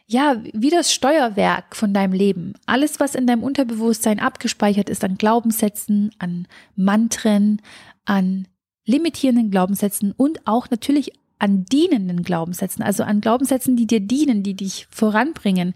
ja, 0.09 0.41
wie 0.53 0.69
das 0.69 0.93
Steuerwerk 0.93 1.75
von 1.75 1.93
deinem 1.93 2.13
Leben. 2.13 2.53
Alles, 2.65 3.01
was 3.01 3.13
in 3.13 3.27
deinem 3.27 3.43
Unterbewusstsein 3.43 4.21
abgespeichert 4.21 4.89
ist 4.89 5.03
an 5.03 5.17
Glaubenssätzen, 5.17 6.11
an 6.17 6.47
Mantren, 6.77 7.61
an 8.05 8.47
limitierenden 8.87 9.51
Glaubenssätzen 9.51 10.13
und 10.17 10.47
auch 10.47 10.71
natürlich 10.71 11.11
an 11.39 11.65
dienenden 11.65 12.23
Glaubenssätzen, 12.23 12.83
also 12.83 13.03
an 13.03 13.21
Glaubenssätzen, 13.21 13.75
die 13.75 13.85
dir 13.85 13.99
dienen, 13.99 14.41
die 14.41 14.55
dich 14.55 14.87
voranbringen. 14.89 15.75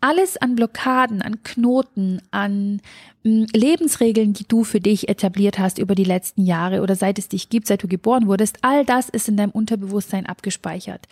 Alles 0.00 0.36
an 0.36 0.54
Blockaden, 0.54 1.20
an 1.20 1.42
Knoten, 1.42 2.22
an 2.30 2.80
mh, 3.24 3.30
hm, 3.30 3.46
Lebensregeln, 3.52 4.32
die 4.32 4.46
du 4.46 4.64
für 4.64 4.80
dich 4.80 5.08
etabliert 5.08 5.58
hast 5.58 5.78
über 5.78 5.94
die 5.94 6.04
letzten 6.04 6.44
Jahre 6.44 6.82
oder 6.82 6.94
seit 6.94 7.18
es 7.18 7.28
dich 7.28 7.48
gibt, 7.50 7.66
seit 7.66 7.82
du 7.82 7.88
geboren 7.88 8.26
wurdest, 8.26 8.58
all 8.62 8.84
das 8.84 9.08
ist 9.08 9.28
in 9.28 9.36
deinem 9.36 9.50
Unterbewusstsein 9.50 10.26
abgespeichert. 10.26 11.06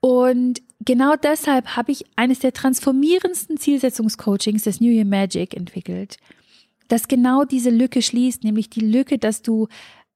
Und 0.00 0.62
genau 0.80 1.14
deshalb 1.16 1.76
habe 1.76 1.92
ich 1.92 2.04
eines 2.16 2.38
der 2.38 2.52
transformierendsten 2.52 3.58
Zielsetzungscoachings 3.58 4.64
des 4.64 4.80
New 4.80 4.90
Year 4.90 5.04
Magic 5.04 5.54
entwickelt, 5.54 6.18
das 6.88 7.08
genau 7.08 7.44
diese 7.44 7.70
Lücke 7.70 8.02
schließt, 8.02 8.44
nämlich 8.44 8.68
die 8.68 8.80
Lücke, 8.80 9.18
dass 9.18 9.42
du 9.42 9.68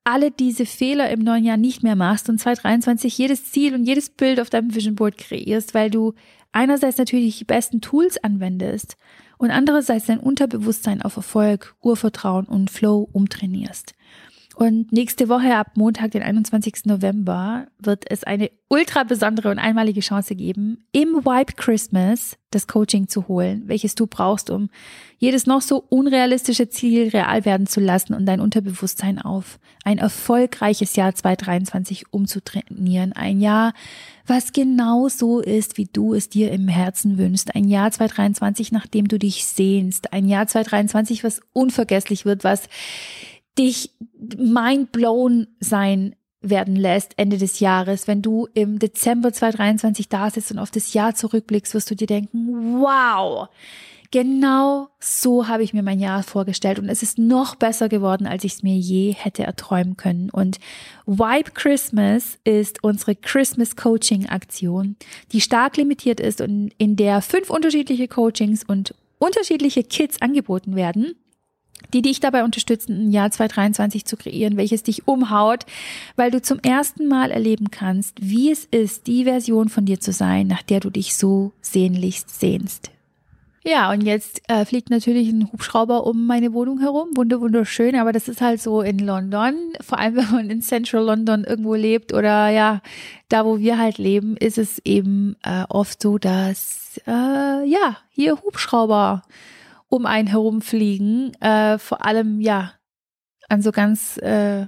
alle 0.09 0.31
diese 0.31 0.64
Fehler 0.64 1.11
im 1.11 1.21
neuen 1.21 1.44
Jahr 1.44 1.59
nicht 1.59 1.83
mehr 1.83 1.97
machst 1.97 2.29
und 2.31 2.38
2023 2.38 3.16
jedes 3.18 3.51
Ziel 3.53 3.75
und 3.75 3.85
jedes 3.85 4.09
Bild 4.09 4.40
auf 4.40 4.49
deinem 4.49 4.75
Vision 4.75 4.94
Board 4.94 5.18
kreierst, 5.18 5.75
weil 5.75 5.90
du 5.90 6.14
einerseits 6.51 6.97
natürlich 6.97 7.38
die 7.38 7.44
besten 7.44 7.83
Tools 7.83 8.23
anwendest 8.25 8.97
und 9.37 9.51
andererseits 9.51 10.07
dein 10.07 10.18
Unterbewusstsein 10.18 11.03
auf 11.03 11.16
Erfolg, 11.16 11.75
Urvertrauen 11.83 12.47
und 12.47 12.71
Flow 12.71 13.09
umtrainierst. 13.12 13.94
Und 14.59 14.90
nächste 14.90 15.29
Woche 15.29 15.55
ab 15.55 15.77
Montag, 15.77 16.11
den 16.11 16.25
21. 16.25 16.87
November, 16.87 17.68
wird 17.79 18.11
es 18.11 18.25
eine 18.25 18.51
ultra 18.66 19.05
besondere 19.05 19.53
und 19.53 19.61
einmalige 19.61 20.01
Chance 20.01 20.35
geben, 20.35 20.85
im 20.90 21.25
Wipe 21.25 21.53
Christmas 21.53 22.37
das 22.51 22.66
Coaching 22.66 23.07
zu 23.07 23.29
holen, 23.29 23.62
welches 23.66 23.94
du 23.94 24.09
brauchst, 24.09 24.51
um 24.51 24.68
jedes 25.16 25.47
noch 25.47 25.62
so 25.62 25.85
unrealistische 25.88 26.68
Ziel 26.68 27.11
real 27.11 27.44
werden 27.44 27.68
zu 27.68 27.79
lassen 27.79 28.14
und 28.14 28.27
dein 28.27 28.40
Unterbewusstsein 28.40 29.21
auf 29.21 29.61
ein 29.85 29.99
erfolgreiches 29.99 30.97
Jahr 30.97 31.14
2023 31.14 32.12
umzutrainieren. 32.12 33.12
Ein 33.12 33.40
Jahr, 33.40 33.75
was 34.27 34.53
genau 34.53 35.09
so 35.09 35.38
ist, 35.38 35.79
wie 35.79 35.87
du 35.87 36.14
es 36.14 36.31
dir 36.31 36.51
im 36.51 36.66
Herzen 36.66 37.16
wünschst. 37.16 37.55
Ein 37.55 37.68
Jahr 37.68 37.92
2023, 37.92 38.73
nach 38.73 38.88
dem 38.88 39.07
du 39.07 39.21
dich 39.21 39.44
sehnst. 39.44 40.12
Ein 40.12 40.29
Jahr 40.29 40.49
2023, 40.49 41.23
was 41.23 41.42
unvergesslich 41.53 42.25
wird, 42.25 42.42
was 42.42 42.68
dich 43.59 43.90
mindblown 44.37 45.49
sein 45.61 46.14
werden 46.40 46.77
lässt 46.77 47.14
Ende 47.16 47.37
des 47.37 47.61
Jahres. 47.61 48.07
Wenn 48.07 48.23
du 48.23 48.47
im 48.55 48.79
Dezember 48.79 49.33
2023 49.33 50.09
da 50.09 50.31
sitzt 50.31 50.53
und 50.53 50.59
auf 50.59 50.71
das 50.71 50.92
Jahr 50.92 51.14
zurückblickst, 51.14 51.75
wirst 51.75 51.90
du 51.90 51.97
dir 51.97 52.07
denken, 52.07 52.81
wow, 52.81 53.49
genau 54.11 54.88
so 55.01 55.49
habe 55.49 55.64
ich 55.64 55.75
mir 55.75 55.83
mein 55.83 55.99
Jahr 55.99 56.23
vorgestellt 56.23 56.79
und 56.79 56.88
es 56.88 57.03
ist 57.03 57.18
noch 57.18 57.57
besser 57.57 57.88
geworden, 57.88 58.27
als 58.27 58.44
ich 58.44 58.55
es 58.55 58.62
mir 58.62 58.77
je 58.77 59.12
hätte 59.12 59.42
erträumen 59.42 59.97
können. 59.97 60.31
Und 60.31 60.59
Wipe 61.07 61.51
Christmas 61.53 62.38
ist 62.44 62.85
unsere 62.85 63.16
Christmas 63.16 63.75
Coaching 63.75 64.27
Aktion, 64.27 64.97
die 65.33 65.40
stark 65.40 65.77
limitiert 65.77 66.21
ist 66.21 66.40
und 66.40 66.71
in 66.79 66.94
der 66.94 67.21
fünf 67.21 67.51
unterschiedliche 67.51 68.07
Coachings 68.07 68.62
und 68.64 68.94
unterschiedliche 69.18 69.83
Kits 69.83 70.23
angeboten 70.23 70.77
werden 70.77 71.16
die 71.94 72.02
dich 72.02 72.20
dabei 72.20 72.44
unterstützen, 72.44 73.08
ein 73.08 73.10
Jahr 73.10 73.30
2023 73.30 74.04
zu 74.04 74.16
kreieren, 74.16 74.56
welches 74.56 74.82
dich 74.82 75.08
umhaut, 75.08 75.64
weil 76.16 76.30
du 76.30 76.42
zum 76.42 76.58
ersten 76.60 77.08
Mal 77.08 77.30
erleben 77.30 77.70
kannst, 77.70 78.18
wie 78.20 78.50
es 78.50 78.64
ist, 78.66 79.06
die 79.06 79.24
Version 79.24 79.68
von 79.68 79.84
dir 79.84 80.00
zu 80.00 80.12
sein, 80.12 80.46
nach 80.46 80.62
der 80.62 80.80
du 80.80 80.90
dich 80.90 81.16
so 81.16 81.52
sehnlichst 81.60 82.38
sehnst. 82.38 82.90
Ja, 83.64 83.90
und 83.90 84.00
jetzt 84.02 84.40
äh, 84.48 84.64
fliegt 84.64 84.88
natürlich 84.88 85.28
ein 85.28 85.52
Hubschrauber 85.52 86.06
um 86.06 86.26
meine 86.26 86.54
Wohnung 86.54 86.80
herum. 86.80 87.10
Wunder, 87.16 87.40
wunderschön, 87.42 87.96
aber 87.96 88.12
das 88.12 88.26
ist 88.26 88.40
halt 88.40 88.62
so 88.62 88.80
in 88.80 88.98
London. 88.98 89.54
Vor 89.80 89.98
allem, 89.98 90.16
wenn 90.16 90.30
man 90.30 90.50
in 90.50 90.62
Central 90.62 91.04
London 91.04 91.44
irgendwo 91.44 91.74
lebt 91.74 92.14
oder 92.14 92.48
ja, 92.48 92.80
da 93.28 93.44
wo 93.44 93.58
wir 93.58 93.76
halt 93.76 93.98
leben, 93.98 94.38
ist 94.38 94.56
es 94.56 94.78
eben 94.86 95.36
äh, 95.42 95.64
oft 95.68 96.00
so, 96.00 96.16
dass 96.16 96.98
äh, 97.06 97.10
ja, 97.10 97.98
hier 98.10 98.40
Hubschrauber 98.40 99.22
um 99.88 100.07
einen 100.07 100.29
herumfliegen, 100.29 101.33
äh, 101.40 101.79
vor 101.79 102.05
allem 102.05 102.40
ja 102.40 102.72
an 103.48 103.62
so 103.62 103.72
ganz 103.72 104.18
äh, 104.18 104.66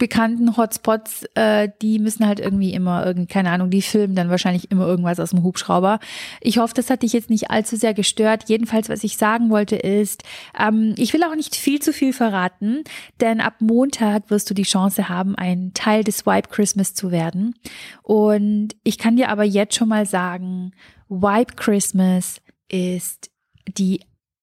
bekannten 0.00 0.56
Hotspots, 0.56 1.24
äh, 1.34 1.68
die 1.82 1.98
müssen 1.98 2.26
halt 2.26 2.40
irgendwie 2.40 2.72
immer 2.72 3.04
irgendwie, 3.04 3.26
keine 3.26 3.50
Ahnung, 3.50 3.70
die 3.70 3.82
filmen 3.82 4.14
dann 4.14 4.30
wahrscheinlich 4.30 4.70
immer 4.70 4.86
irgendwas 4.86 5.20
aus 5.20 5.30
dem 5.30 5.42
Hubschrauber. 5.42 6.00
Ich 6.40 6.58
hoffe, 6.58 6.72
das 6.74 6.88
hat 6.88 7.02
dich 7.02 7.12
jetzt 7.12 7.28
nicht 7.28 7.50
allzu 7.50 7.76
sehr 7.76 7.92
gestört. 7.92 8.44
Jedenfalls, 8.48 8.88
was 8.88 9.04
ich 9.04 9.18
sagen 9.18 9.50
wollte, 9.50 9.76
ist, 9.76 10.22
ähm, 10.58 10.94
ich 10.96 11.12
will 11.12 11.22
auch 11.24 11.34
nicht 11.34 11.54
viel 11.54 11.80
zu 11.80 11.92
viel 11.92 12.12
verraten, 12.12 12.84
denn 13.20 13.40
ab 13.40 13.56
Montag 13.60 14.30
wirst 14.30 14.48
du 14.48 14.54
die 14.54 14.62
Chance 14.62 15.08
haben, 15.08 15.34
ein 15.34 15.72
Teil 15.74 16.02
des 16.02 16.24
Wipe 16.24 16.48
Christmas 16.48 16.94
zu 16.94 17.10
werden. 17.10 17.54
Und 18.02 18.70
ich 18.82 18.96
kann 18.96 19.16
dir 19.16 19.28
aber 19.28 19.44
jetzt 19.44 19.74
schon 19.74 19.88
mal 19.88 20.06
sagen, 20.06 20.72
Wipe 21.08 21.54
Christmas 21.56 22.40
ist 22.68 23.30
die 23.68 24.00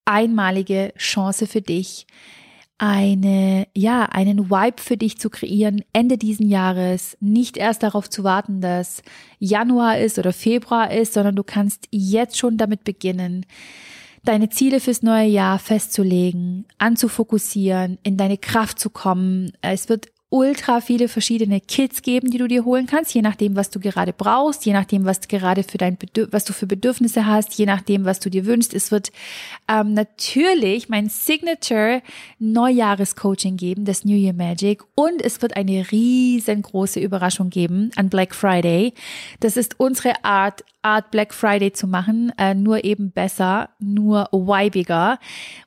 einmalige 0.07 0.93
Chance 0.97 1.47
für 1.47 1.61
dich, 1.61 2.07
eine, 2.79 3.67
ja, 3.75 4.03
einen 4.05 4.49
Vibe 4.51 4.81
für 4.81 4.97
dich 4.97 5.17
zu 5.17 5.29
kreieren 5.29 5.81
Ende 5.93 6.17
diesen 6.17 6.47
Jahres. 6.47 7.17
Nicht 7.19 7.57
erst 7.57 7.81
darauf 7.81 8.09
zu 8.09 8.23
warten, 8.23 8.61
dass 8.61 9.01
Januar 9.39 9.97
ist 9.97 10.19
oder 10.19 10.31
Februar 10.31 10.91
ist, 10.91 11.13
sondern 11.13 11.35
du 11.35 11.43
kannst 11.43 11.87
jetzt 11.91 12.37
schon 12.37 12.57
damit 12.57 12.83
beginnen, 12.83 13.45
deine 14.23 14.49
Ziele 14.49 14.79
fürs 14.79 15.01
neue 15.01 15.27
Jahr 15.27 15.57
festzulegen, 15.57 16.65
anzufokussieren, 16.77 17.97
in 18.03 18.17
deine 18.17 18.37
Kraft 18.37 18.77
zu 18.79 18.89
kommen. 18.89 19.51
Es 19.61 19.89
wird 19.89 20.07
ultra 20.29 20.81
viele 20.81 21.07
verschiedene 21.07 21.61
Kits 21.61 22.01
geben, 22.01 22.29
die 22.31 22.37
du 22.37 22.47
dir 22.47 22.65
holen 22.65 22.85
kannst, 22.85 23.13
je 23.13 23.21
nachdem, 23.21 23.55
was 23.55 23.69
du 23.69 23.79
gerade 23.79 24.11
brauchst, 24.11 24.65
je 24.65 24.73
nachdem, 24.73 25.05
was 25.05 25.21
gerade 25.27 25.63
für 25.63 25.77
dein 25.77 25.97
Bedürf 25.97 26.27
was 26.31 26.43
du 26.43 26.51
für 26.51 26.67
Bedürfnisse 26.67 27.25
hast, 27.25 27.53
je 27.57 27.65
nachdem, 27.65 28.03
was 28.03 28.19
du 28.19 28.29
dir 28.29 28.45
wünschst. 28.45 28.73
Es 28.73 28.91
wird 28.91 29.11
ähm, 29.69 29.93
natürlich 29.93 30.89
mein 30.89 31.07
Signature 31.07 32.01
Neujahrescoaching 32.39 33.55
geben, 33.55 33.85
das 33.85 34.03
New 34.03 34.17
Year 34.17 34.33
Magic, 34.33 34.83
und 34.95 35.21
es 35.21 35.41
wird 35.41 35.55
eine 35.55 35.89
riesengroße 35.91 36.99
Überraschung 36.99 37.49
geben 37.49 37.91
an 37.95 38.09
Black 38.09 38.35
Friday. 38.35 38.93
Das 39.39 39.55
ist 39.55 39.79
unsere 39.79 40.25
Art, 40.25 40.65
Art 40.87 41.11
Black 41.11 41.33
Friday 41.33 41.73
zu 41.73 41.85
machen, 41.85 42.31
äh, 42.37 42.53
nur 42.53 42.85
eben 42.85 43.11
besser, 43.11 43.71
nur 43.77 44.29
vibiger. 44.31 45.19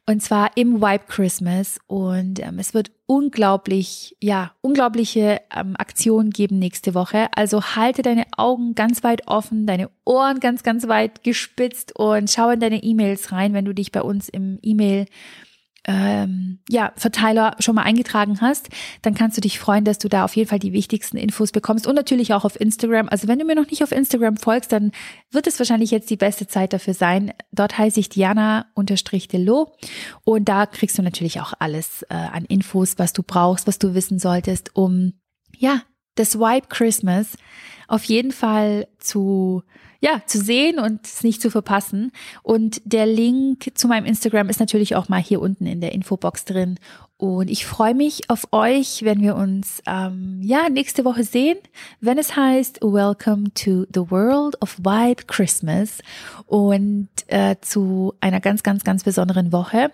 Und 0.07 0.23
zwar 0.23 0.57
im 0.57 0.81
Vibe 0.81 1.05
Christmas. 1.09 1.79
Und 1.87 2.41
ähm, 2.41 2.59
es 2.59 2.73
wird 2.73 2.91
unglaublich, 3.05 4.17
ja, 4.23 4.53
unglaubliche 4.63 5.43
ähm, 5.55 5.75
Aktionen 5.77 6.31
geben 6.31 6.59
nächste 6.59 6.95
Woche. 6.95 7.29
Also 7.35 7.63
halte 7.63 8.01
deine 8.01 8.25
Augen 8.35 8.75
ganz 8.75 9.05
weit 9.05 9.29
offen, 9.29 9.67
deine 9.67 9.91
Ohren 10.07 10.41
ganz, 10.41 10.63
ganz 10.63 10.89
weit 10.89 11.23
gespitzt 11.23 11.95
und 11.99 12.31
schau 12.31 12.49
in 12.49 12.61
deine 12.61 12.83
E-Mails 12.83 13.31
rein, 13.31 13.53
wenn 13.53 13.67
du 13.67 13.75
dich 13.75 13.93
bei 13.93 14.01
uns 14.01 14.31
im 14.31 14.59
E-Mail 14.63 15.05
ähm, 15.87 16.61
ja, 16.69 16.93
Verteiler 16.97 17.57
schon 17.59 17.75
mal 17.75 17.83
eingetragen 17.83 18.41
hast, 18.41 18.69
dann 19.03 19.15
kannst 19.15 19.37
du 19.37 19.41
dich 19.41 19.59
freuen, 19.59 19.85
dass 19.85 19.99
du 19.99 20.09
da 20.09 20.25
auf 20.25 20.37
jeden 20.37 20.49
Fall 20.49 20.59
die 20.59 20.73
wichtigsten 20.73 21.17
Infos 21.17 21.53
bekommst 21.53 21.87
und 21.87 21.95
natürlich 21.95 22.35
auch 22.35 22.45
auf 22.45 22.61
Instagram. 22.61 23.09
Also 23.09 23.29
wenn 23.29 23.39
du 23.39 23.45
mir 23.45 23.55
noch 23.55 23.67
nicht 23.67 23.83
auf 23.83 23.93
Instagram 23.93 24.37
folgst, 24.37 24.73
dann 24.73 24.93
wird 25.31 25.47
es 25.47 25.59
wahrscheinlich 25.59 25.91
jetzt 25.91 26.11
die 26.11 26.17
beste 26.17 26.47
Zeit 26.47 26.73
dafür 26.73 26.95
sein. 26.95 27.33
Dort 27.53 27.79
heiße 27.79 27.99
ich 27.99 28.09
Diana-Delo 28.09 29.73
und 30.25 30.49
da 30.49 30.67
kriegst 30.67 30.99
du 30.99 31.03
natürlich 31.03 31.41
auch 31.41 31.55
alles 31.59 32.03
äh, 32.03 32.15
an 32.15 32.45
Infos, 32.45 32.99
was 32.99 33.13
du 33.13 33.23
brauchst, 33.23 33.67
was 33.67 33.79
du 33.79 33.95
wissen 33.95 34.19
solltest, 34.19 34.77
um 34.77 35.15
ja, 35.57 35.83
das 36.17 36.39
Wipe 36.39 36.69
Christmas 36.69 37.37
auf 37.91 38.05
jeden 38.05 38.33
Fall 38.33 38.87
zu 38.99 39.63
ja, 40.03 40.23
zu 40.25 40.39
sehen 40.41 40.79
und 40.79 41.05
es 41.05 41.23
nicht 41.23 41.43
zu 41.43 41.51
verpassen. 41.51 42.11
Und 42.43 42.81
der 42.85 43.05
Link 43.05 43.71
zu 43.75 43.87
meinem 43.87 44.07
Instagram 44.07 44.49
ist 44.49 44.59
natürlich 44.59 44.97
auch 44.97 45.11
mal 45.11 45.21
hier 45.21 45.43
unten 45.43 45.67
in 45.67 45.83
der 45.83 45.93
Infobox 45.93 46.47
drin. 46.47 46.79
Und 47.19 47.51
ich 47.51 47.67
freue 47.67 47.95
mich 47.95 48.31
auf 48.31 48.49
euch, 48.51 49.03
wenn 49.05 49.21
wir 49.21 49.37
uns 49.37 49.83
ähm, 49.87 50.41
ja 50.43 50.71
nächste 50.71 51.05
Woche 51.05 51.23
sehen, 51.23 51.59
wenn 52.01 52.17
es 52.17 52.35
heißt 52.35 52.81
Welcome 52.81 53.53
to 53.53 53.85
the 53.93 54.11
World 54.11 54.57
of 54.63 54.79
White 54.79 55.25
Christmas 55.27 55.99
und 56.47 57.11
äh, 57.27 57.57
zu 57.61 58.15
einer 58.21 58.41
ganz, 58.41 58.63
ganz, 58.63 58.85
ganz 58.85 59.05
besonderen 59.05 59.53
Woche 59.53 59.91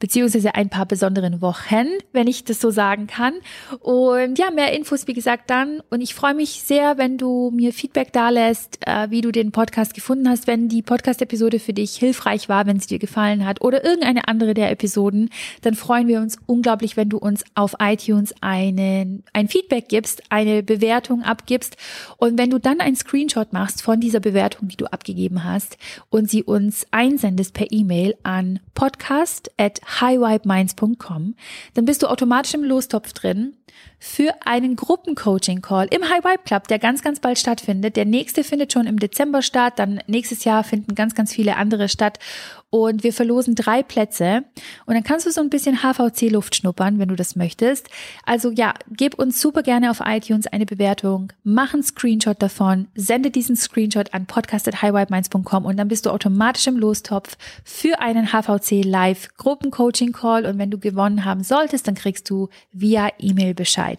beziehungsweise 0.00 0.54
ein 0.54 0.70
paar 0.70 0.86
besonderen 0.86 1.40
Wochen, 1.40 1.86
wenn 2.12 2.26
ich 2.26 2.42
das 2.44 2.60
so 2.60 2.70
sagen 2.70 3.06
kann. 3.06 3.34
Und 3.78 4.38
ja, 4.38 4.50
mehr 4.50 4.72
Infos, 4.72 5.06
wie 5.06 5.12
gesagt, 5.12 5.50
dann. 5.50 5.80
Und 5.90 6.00
ich 6.00 6.14
freue 6.14 6.34
mich 6.34 6.62
sehr, 6.62 6.98
wenn 6.98 7.18
du 7.18 7.52
mir 7.54 7.72
Feedback 7.72 8.12
da 8.12 8.30
lässt, 8.30 8.78
äh, 8.86 9.10
wie 9.10 9.20
du 9.20 9.30
den 9.30 9.52
Podcast 9.52 9.94
gefunden 9.94 10.28
hast, 10.28 10.46
wenn 10.46 10.68
die 10.68 10.82
Podcast-Episode 10.82 11.60
für 11.60 11.74
dich 11.74 11.96
hilfreich 11.96 12.48
war, 12.48 12.66
wenn 12.66 12.78
es 12.78 12.86
dir 12.86 12.98
gefallen 12.98 13.46
hat 13.46 13.60
oder 13.60 13.84
irgendeine 13.84 14.26
andere 14.26 14.54
der 14.54 14.70
Episoden, 14.70 15.28
dann 15.62 15.74
freuen 15.74 16.08
wir 16.08 16.20
uns 16.20 16.38
unglaublich, 16.46 16.96
wenn 16.96 17.10
du 17.10 17.18
uns 17.18 17.44
auf 17.54 17.76
iTunes 17.78 18.34
einen, 18.40 19.22
ein 19.34 19.48
Feedback 19.48 19.88
gibst, 19.88 20.22
eine 20.30 20.62
Bewertung 20.62 21.22
abgibst. 21.22 21.76
Und 22.16 22.38
wenn 22.38 22.48
du 22.48 22.58
dann 22.58 22.80
einen 22.80 22.96
Screenshot 22.96 23.52
machst 23.52 23.82
von 23.82 24.00
dieser 24.00 24.20
Bewertung, 24.20 24.68
die 24.68 24.76
du 24.76 24.86
abgegeben 24.86 25.44
hast 25.44 25.76
und 26.08 26.30
sie 26.30 26.42
uns 26.42 26.86
einsendest 26.90 27.52
per 27.52 27.70
E-Mail 27.70 28.14
an 28.22 28.60
podcast 28.74 29.50
highvibeminds.com, 30.00 31.34
dann 31.74 31.84
bist 31.84 32.02
du 32.02 32.06
automatisch 32.06 32.54
im 32.54 32.64
Lostopf 32.64 33.12
drin 33.12 33.54
für 34.00 34.34
einen 34.46 34.76
Gruppencoaching-Call 34.76 35.88
im 35.90 36.08
High 36.08 36.24
Vibe 36.24 36.42
Club, 36.44 36.66
der 36.68 36.78
ganz, 36.78 37.02
ganz 37.02 37.20
bald 37.20 37.38
stattfindet. 37.38 37.96
Der 37.96 38.06
nächste 38.06 38.42
findet 38.42 38.72
schon 38.72 38.86
im 38.86 38.98
Dezember 38.98 39.42
statt, 39.42 39.74
dann 39.76 40.00
nächstes 40.06 40.44
Jahr 40.44 40.64
finden 40.64 40.94
ganz, 40.94 41.14
ganz 41.14 41.32
viele 41.32 41.56
andere 41.56 41.88
statt 41.90 42.18
und 42.70 43.02
wir 43.02 43.12
verlosen 43.12 43.56
drei 43.56 43.82
Plätze 43.82 44.44
und 44.86 44.94
dann 44.94 45.02
kannst 45.02 45.26
du 45.26 45.30
so 45.32 45.40
ein 45.40 45.50
bisschen 45.50 45.82
HVC-Luft 45.82 46.54
schnuppern, 46.56 46.98
wenn 46.98 47.08
du 47.08 47.16
das 47.16 47.36
möchtest. 47.36 47.88
Also 48.24 48.50
ja, 48.52 48.74
gib 48.90 49.18
uns 49.18 49.40
super 49.40 49.62
gerne 49.62 49.90
auf 49.90 50.00
iTunes 50.04 50.46
eine 50.46 50.66
Bewertung, 50.66 51.32
mach 51.42 51.74
einen 51.74 51.82
Screenshot 51.82 52.40
davon, 52.40 52.88
sende 52.94 53.30
diesen 53.30 53.56
Screenshot 53.56 54.14
an 54.14 54.26
podcast.highvibeminds.com 54.26 55.64
und 55.64 55.76
dann 55.76 55.88
bist 55.88 56.06
du 56.06 56.10
automatisch 56.10 56.68
im 56.68 56.76
Lostopf 56.76 57.36
für 57.64 58.00
einen 58.00 58.28
HVC 58.28 58.84
Live 58.84 59.28
Gruppencoaching 59.36 60.12
Call 60.12 60.46
und 60.46 60.58
wenn 60.58 60.70
du 60.70 60.78
gewonnen 60.78 61.24
haben 61.24 61.42
solltest, 61.42 61.88
dann 61.88 61.96
kriegst 61.96 62.30
du 62.30 62.48
via 62.72 63.10
E-Mail 63.18 63.54
Bescheid. 63.54 63.89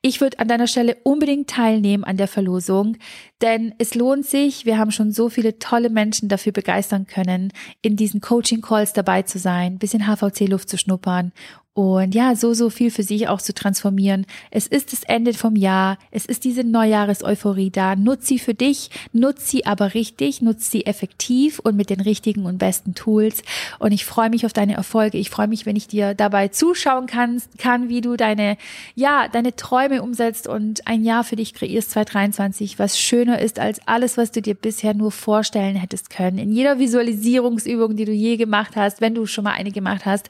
Ich 0.00 0.20
würde 0.20 0.38
an 0.38 0.48
deiner 0.48 0.66
Stelle 0.66 0.96
unbedingt 1.02 1.48
teilnehmen 1.48 2.04
an 2.04 2.16
der 2.16 2.28
Verlosung, 2.28 2.96
denn 3.40 3.74
es 3.78 3.94
lohnt 3.94 4.26
sich. 4.26 4.66
Wir 4.66 4.78
haben 4.78 4.90
schon 4.90 5.12
so 5.12 5.28
viele 5.28 5.58
tolle 5.58 5.90
Menschen 5.90 6.28
dafür 6.28 6.52
begeistern 6.52 7.06
können, 7.06 7.52
in 7.82 7.96
diesen 7.96 8.20
Coaching-Calls 8.20 8.92
dabei 8.92 9.22
zu 9.22 9.38
sein, 9.38 9.78
bisschen 9.78 10.06
HVC-Luft 10.06 10.68
zu 10.68 10.78
schnuppern 10.78 11.32
und 11.74 12.14
ja, 12.14 12.36
so, 12.36 12.52
so 12.52 12.68
viel 12.68 12.90
für 12.90 13.02
sich 13.02 13.28
auch 13.28 13.40
zu 13.40 13.54
transformieren. 13.54 14.26
Es 14.50 14.66
ist 14.66 14.92
das 14.92 15.04
Ende 15.04 15.32
vom 15.32 15.56
Jahr. 15.56 15.96
Es 16.10 16.26
ist 16.26 16.44
diese 16.44 16.64
Neujahres-Euphorie 16.64 17.70
da. 17.70 17.96
Nutz 17.96 18.26
sie 18.26 18.38
für 18.38 18.52
dich, 18.52 18.90
nutz 19.14 19.48
sie 19.48 19.64
aber 19.64 19.94
richtig, 19.94 20.42
nutz 20.42 20.70
sie 20.70 20.84
effektiv 20.84 21.60
und 21.60 21.76
mit 21.76 21.88
den 21.88 22.02
richtigen 22.02 22.44
und 22.44 22.58
besten 22.58 22.94
Tools. 22.94 23.42
Und 23.78 23.92
ich 23.92 24.04
freue 24.04 24.28
mich 24.28 24.44
auf 24.44 24.52
deine 24.52 24.74
Erfolge. 24.74 25.16
Ich 25.16 25.30
freue 25.30 25.48
mich, 25.48 25.64
wenn 25.64 25.76
ich 25.76 25.88
dir 25.88 26.12
dabei 26.12 26.48
zuschauen 26.48 27.06
kann, 27.06 27.40
kann, 27.56 27.88
wie 27.88 28.02
du 28.02 28.16
deine, 28.18 28.58
ja, 28.94 29.28
deine 29.28 29.56
Träume 29.56 30.02
umsetzt 30.02 30.46
und 30.46 30.86
ein 30.86 31.04
Jahr 31.04 31.24
für 31.24 31.36
dich 31.36 31.54
kreierst, 31.54 31.92
2023, 31.92 32.78
was 32.78 33.00
schöner 33.00 33.38
ist 33.38 33.58
als 33.58 33.80
alles, 33.86 34.18
was 34.18 34.30
du 34.30 34.42
dir 34.42 34.54
bisher 34.54 34.92
nur 34.92 35.10
vorstellen 35.10 35.76
hättest 35.76 36.10
können. 36.10 36.36
In 36.36 36.52
jeder 36.52 36.78
Visualisierungsübung, 36.78 37.96
die 37.96 38.04
du 38.04 38.12
je 38.12 38.36
gemacht 38.36 38.76
hast, 38.76 39.00
wenn 39.00 39.14
du 39.14 39.24
schon 39.24 39.44
mal 39.44 39.52
eine 39.52 39.70
gemacht 39.70 40.04
hast, 40.04 40.28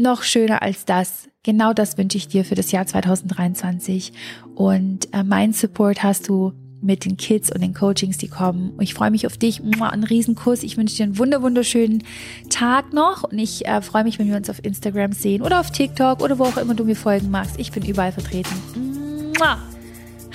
noch 0.00 0.22
schöner 0.22 0.62
als 0.62 0.84
das. 0.84 1.28
Genau 1.42 1.72
das 1.72 1.96
wünsche 1.96 2.18
ich 2.18 2.28
dir 2.28 2.44
für 2.44 2.54
das 2.54 2.72
Jahr 2.72 2.86
2023. 2.86 4.12
Und 4.54 5.12
äh, 5.14 5.22
mein 5.22 5.52
Support 5.52 6.02
hast 6.02 6.28
du 6.28 6.52
mit 6.82 7.04
den 7.04 7.16
Kids 7.16 7.52
und 7.52 7.60
den 7.60 7.74
Coachings, 7.74 8.16
die 8.18 8.28
kommen. 8.28 8.70
Und 8.70 8.82
ich 8.82 8.94
freue 8.94 9.10
mich 9.10 9.26
auf 9.26 9.36
dich. 9.36 9.62
Ein 9.62 10.04
Riesenkuss. 10.04 10.62
Ich 10.62 10.76
wünsche 10.76 10.96
dir 10.96 11.04
einen 11.04 11.18
wunder 11.18 11.42
wunderschönen 11.42 12.02
Tag 12.48 12.92
noch. 12.92 13.24
Und 13.24 13.38
ich 13.38 13.66
äh, 13.66 13.82
freue 13.82 14.04
mich, 14.04 14.18
wenn 14.18 14.28
wir 14.28 14.36
uns 14.36 14.50
auf 14.50 14.64
Instagram 14.64 15.12
sehen 15.12 15.42
oder 15.42 15.60
auf 15.60 15.70
TikTok 15.70 16.22
oder 16.22 16.38
wo 16.38 16.44
auch 16.44 16.56
immer 16.56 16.74
du 16.74 16.84
mir 16.84 16.96
folgen 16.96 17.30
magst. 17.30 17.58
Ich 17.58 17.72
bin 17.72 17.84
überall 17.84 18.12
vertreten. 18.12 18.54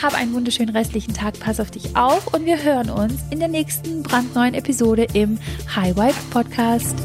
Hab 0.02 0.14
einen 0.14 0.34
wunderschönen 0.34 0.76
restlichen 0.76 1.14
Tag. 1.14 1.40
Pass 1.40 1.60
auf 1.60 1.72
dich 1.72 1.96
auf 1.96 2.34
und 2.34 2.46
wir 2.46 2.62
hören 2.64 2.90
uns 2.90 3.14
in 3.32 3.40
der 3.40 3.48
nächsten 3.48 4.04
brandneuen 4.04 4.54
Episode 4.54 5.08
im 5.14 5.40
High 5.76 5.96
Vibe 5.96 6.16
Podcast. 6.32 6.96